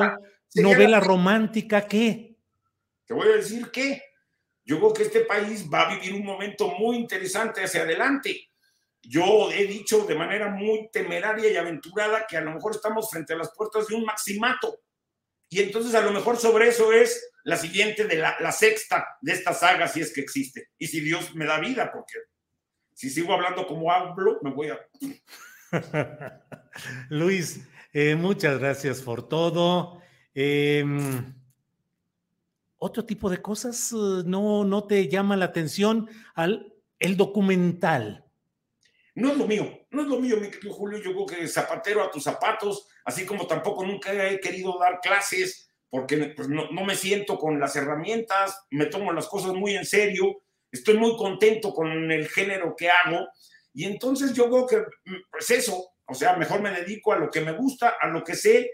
¿Novela 0.56 1.02
romántica? 1.02 1.86
¿Qué? 1.86 2.38
Te 3.06 3.14
voy 3.14 3.28
a 3.28 3.36
decir 3.36 3.70
que 3.70 4.02
yo 4.64 4.78
creo 4.78 4.94
que 4.94 5.04
este 5.04 5.22
país 5.26 5.68
va 5.72 5.90
a 5.90 5.96
vivir 5.96 6.14
un 6.14 6.26
momento 6.26 6.70
muy 6.80 6.96
interesante 6.96 7.66
hacia 7.66 7.82
adelante. 7.82 8.50
Yo 9.04 9.52
he 9.52 9.66
dicho 9.66 10.06
de 10.06 10.16
manera 10.16 10.50
muy 10.50 10.90
temeraria 10.92 11.52
y 11.52 11.58
aventurada 11.58 12.26
que 12.26 12.38
a 12.38 12.42
lo 12.42 12.54
mejor 12.54 12.74
estamos 12.74 13.10
frente 13.12 13.34
a 13.34 13.38
las 13.38 13.52
puertas 13.54 13.88
de 13.88 13.96
un 13.96 14.06
maximato. 14.06 14.80
Y 15.50 15.62
entonces 15.62 15.94
a 15.94 16.02
lo 16.02 16.12
mejor 16.12 16.38
sobre 16.38 16.70
eso 16.70 16.94
es 16.94 17.32
la 17.44 17.58
siguiente 17.58 18.06
de 18.06 18.16
la, 18.16 18.52
sexta 18.52 19.06
de 19.22 19.34
esta 19.34 19.54
saga, 19.54 19.88
si 19.88 20.00
es 20.02 20.14
que 20.14 20.22
existe. 20.22 20.70
Y 20.78 20.88
si 20.88 21.02
Dios 21.02 21.36
me 21.36 21.46
da 21.46 21.60
vida, 21.60 21.92
porque 21.92 22.14
si 22.94 23.10
sigo 23.10 23.34
hablando 23.34 23.68
como 23.68 23.92
hablo, 23.92 24.40
me 24.42 24.52
voy 24.52 24.70
a... 24.70 24.80
Luis, 27.10 27.68
eh, 27.92 28.16
muchas 28.16 28.58
gracias 28.58 29.02
por 29.02 29.28
todo. 29.28 30.02
Em, 30.34 31.36
otro 32.78 33.06
tipo 33.06 33.30
de 33.30 33.42
cosas 33.42 33.92
eh, 33.92 34.24
no, 34.26 34.64
no 34.64 34.88
te 34.88 35.10
llama 35.10 35.36
la 35.36 35.46
atención 35.46 36.10
al 36.34 36.74
el 37.00 37.18
documental. 37.18 38.24
No 39.16 39.32
es 39.32 39.38
lo 39.38 39.46
mío, 39.46 39.86
no 39.92 40.02
es 40.02 40.08
lo 40.08 40.20
mío, 40.20 40.38
mi 40.38 40.50
querido 40.50 40.74
Julio. 40.74 41.00
Yo 41.00 41.14
creo 41.14 41.26
que 41.26 41.48
zapatero 41.48 42.04
a 42.04 42.10
tus 42.10 42.24
zapatos, 42.24 42.88
así 43.06 43.26
como 43.26 43.46
tampoco 43.46 43.86
nunca 43.86 44.12
he 44.12 44.40
querido 44.40 44.78
dar 44.80 45.00
clases 45.02 45.70
porque 45.90 46.18
pues, 46.36 46.50
no, 46.50 46.72
no, 46.72 46.84
me 46.84 46.96
siento 46.96 47.38
con 47.38 47.60
las 47.60 47.76
herramientas, 47.76 48.66
me 48.72 48.88
tomo 48.88 49.14
las 49.14 49.28
cosas 49.28 49.54
muy 49.54 49.76
en 49.76 49.86
serio, 49.86 50.42
estoy 50.72 50.98
muy 50.98 51.16
contento 51.16 51.72
con 51.72 52.12
el 52.12 52.28
género 52.28 52.76
que 52.76 52.90
hago 52.90 53.28
y 53.74 53.86
entonces 53.86 54.34
yo 54.34 54.50
creo 54.50 54.68
que, 54.68 54.78
mm, 54.78 55.22
pues 55.32 55.50
eso, 55.52 55.94
o 56.06 56.14
sea, 56.14 56.36
mejor 56.36 56.62
me 56.62 56.72
dedico 56.72 57.14
a 57.14 57.18
lo 57.18 57.30
que 57.30 57.42
me 57.42 57.54
gusta, 57.54 57.96
a 58.00 58.08
lo 58.08 58.24
que 58.24 58.36
sé. 58.36 58.72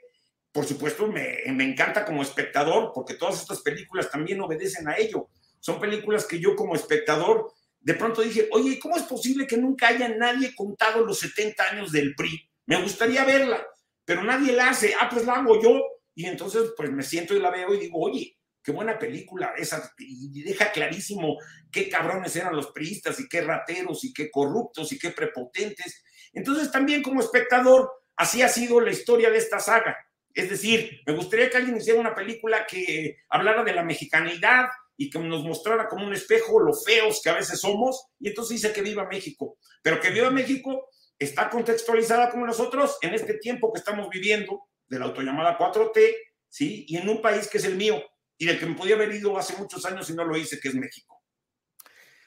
Por 0.52 0.66
supuesto, 0.66 1.08
me, 1.08 1.40
me 1.54 1.64
encanta 1.64 2.06
como 2.06 2.22
espectador, 2.22 2.92
porque 2.94 3.14
todas 3.14 3.40
estas 3.42 3.62
películas 3.62 4.10
también 4.10 4.42
obedecen 4.42 4.88
a 4.88 4.98
ello. 4.98 5.30
Son 5.60 5.80
películas 5.80 6.26
que 6.26 6.40
yo 6.40 6.56
como 6.56 6.76
espectador 6.76 7.52
de 7.82 7.94
pronto 7.94 8.22
dije, 8.22 8.50
oye, 8.52 8.78
¿cómo 8.80 8.98
es 8.98 9.04
posible 9.04 9.48
que 9.48 9.58
nunca 9.58 9.88
haya 9.88 10.10
nadie 10.10 10.54
contado 10.54 11.06
los 11.06 11.20
70 11.20 11.64
años 11.64 11.92
del 11.92 12.14
PRI? 12.16 12.50
Me 12.66 12.82
gustaría 12.82 13.24
verla, 13.24 13.66
pero 14.06 14.24
nadie 14.24 14.52
la 14.52 14.70
hace. 14.70 14.94
Ah, 15.00 15.10
pues 15.10 15.26
la 15.26 15.36
hago 15.36 15.62
yo. 15.62 15.82
Y 16.14 16.26
entonces, 16.26 16.74
pues 16.76 16.92
me 16.92 17.04
siento 17.04 17.34
y 17.34 17.40
la 17.40 17.50
veo 17.50 17.74
y 17.74 17.80
digo, 17.80 18.00
oye, 18.00 18.38
qué 18.62 18.72
buena 18.72 19.00
película 19.00 19.54
esa, 19.58 19.92
y 19.98 20.44
deja 20.44 20.72
clarísimo 20.72 21.38
qué 21.72 21.88
cabrones 21.88 22.36
eran 22.36 22.56
los 22.56 22.72
priistas 22.72 23.20
y 23.20 23.30
qué 23.30 23.42
rateros 23.42 24.04
y 24.04 24.14
qué 24.14 24.30
corruptos 24.30 24.92
y 24.92 25.00
qué 25.00 25.12
prepotentes. 25.12 26.04
Entonces, 26.34 26.72
también 26.72 27.02
como 27.02 27.22
espectador, 27.22 27.90
así 28.16 28.42
ha 28.42 28.50
sido 28.50 28.82
la 28.82 28.92
historia 28.92 29.30
de 29.30 29.38
esta 29.38 29.60
saga. 29.60 29.98
Es 30.34 30.50
decir, 30.50 31.02
me 31.08 31.14
gustaría 31.14 31.50
que 31.50 31.58
alguien 31.58 31.78
hiciera 31.78 32.00
una 32.00 32.14
película 32.14 32.68
que 32.68 33.18
hablara 33.30 33.64
de 33.64 33.74
la 33.74 33.84
mexicanidad 33.84 34.68
y 35.02 35.10
que 35.10 35.18
nos 35.18 35.46
mostrara 35.46 35.88
como 35.88 36.06
un 36.06 36.14
espejo 36.14 36.60
lo 36.60 36.74
feos 36.74 37.22
que 37.24 37.30
a 37.30 37.36
veces 37.36 37.62
somos, 37.62 38.08
y 38.20 38.28
entonces 38.28 38.62
dice 38.62 38.74
que 38.74 38.82
viva 38.82 39.08
México. 39.08 39.58
Pero 39.82 40.02
que 40.02 40.10
viva 40.10 40.30
México 40.30 40.90
está 41.18 41.50
contextualizada 41.50 42.30
como 42.30 42.46
nosotros 42.46 42.98
en 43.02 43.14
este 43.14 43.36
tiempo 43.36 43.72
que 43.72 43.80
estamos 43.80 44.10
viviendo, 44.10 44.68
de 44.90 45.00
la 45.00 45.06
autollamada 45.06 45.58
4T, 45.58 46.16
¿sí? 46.50 46.86
Y 46.90 46.98
en 46.98 47.08
un 47.08 47.22
país 47.22 47.48
que 47.48 47.60
es 47.60 47.64
el 47.64 47.76
mío 47.76 48.04
y 48.38 48.46
del 48.46 48.60
que 48.60 48.66
me 48.66 48.76
podía 48.76 48.96
haber 48.96 49.14
ido 49.14 49.38
hace 49.38 49.56
muchos 49.56 49.86
años 49.86 50.10
y 50.10 50.14
no 50.14 50.26
lo 50.26 50.36
hice, 50.36 50.60
que 50.60 50.68
es 50.68 50.76
México. 50.76 51.24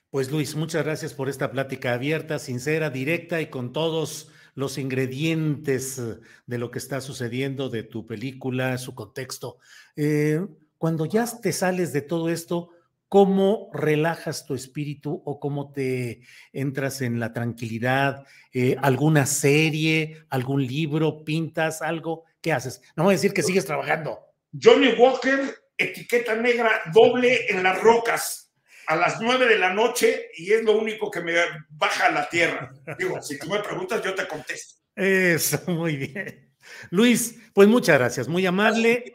Pues 0.09 0.31
Luis, 0.31 0.55
muchas 0.55 0.83
gracias 0.83 1.13
por 1.13 1.29
esta 1.29 1.51
plática 1.51 1.93
abierta, 1.93 2.39
sincera, 2.39 2.89
directa 2.89 3.43
y 3.43 3.51
con 3.51 3.75
todos 3.75 4.31
los 4.55 4.79
ingredientes 4.79 6.01
de 6.47 6.59
lo 6.59 6.71
que 6.71 6.79
está 6.79 7.03
sucediendo 7.03 7.69
de 7.69 7.83
tu 7.83 8.07
película, 8.07 8.79
su 8.79 8.95
contexto. 8.95 9.59
Eh, 9.95 10.41
cuando 10.83 11.07
ya 11.07 11.25
te 11.41 11.53
sales 11.53 11.93
de 11.93 12.01
todo 12.01 12.29
esto, 12.29 12.71
¿cómo 13.09 13.71
relajas 13.73 14.47
tu 14.47 14.57
espíritu 14.57 15.23
o 15.25 15.39
cómo 15.39 15.71
te 15.71 16.23
entras 16.53 17.03
en 17.03 17.21
la 17.21 17.33
tranquilidad? 17.33 18.27
Eh, 18.53 18.75
¿Alguna 18.83 19.27
serie, 19.27 20.25
algún 20.29 20.67
libro, 20.67 21.23
pintas 21.25 21.83
algo? 21.83 22.25
¿Qué 22.41 22.53
haces? 22.53 22.83
No 22.97 23.05
voy 23.05 23.13
a 23.13 23.17
decir 23.17 23.33
que 23.33 23.45
sigues 23.45 23.65
trabajando. 23.65 24.19
Johnny 24.61 24.95
Walker, 24.99 25.55
etiqueta 25.79 26.35
negra 26.35 26.73
doble 26.93 27.47
en 27.49 27.63
las 27.63 27.81
rocas 27.81 28.53
a 28.89 28.97
las 28.97 29.21
nueve 29.21 29.47
de 29.47 29.61
la 29.61 29.73
noche 29.73 30.31
y 30.37 30.53
es 30.53 30.65
lo 30.65 30.77
único 30.77 31.13
que 31.13 31.21
me 31.21 31.35
baja 31.71 32.07
a 32.07 32.11
la 32.11 32.29
tierra. 32.29 32.75
Digo, 32.99 33.23
si 33.23 33.39
tú 33.39 33.49
me 33.49 33.61
preguntas, 33.61 34.03
yo 34.03 34.17
te 34.17 34.27
contesto. 34.27 34.81
Eso, 34.97 35.63
muy 35.71 35.97
bien. 35.97 36.53
Luis, 36.91 37.39
pues 37.55 37.69
muchas 37.69 38.01
gracias, 38.01 38.27
muy 38.27 38.45
amable. 38.47 39.15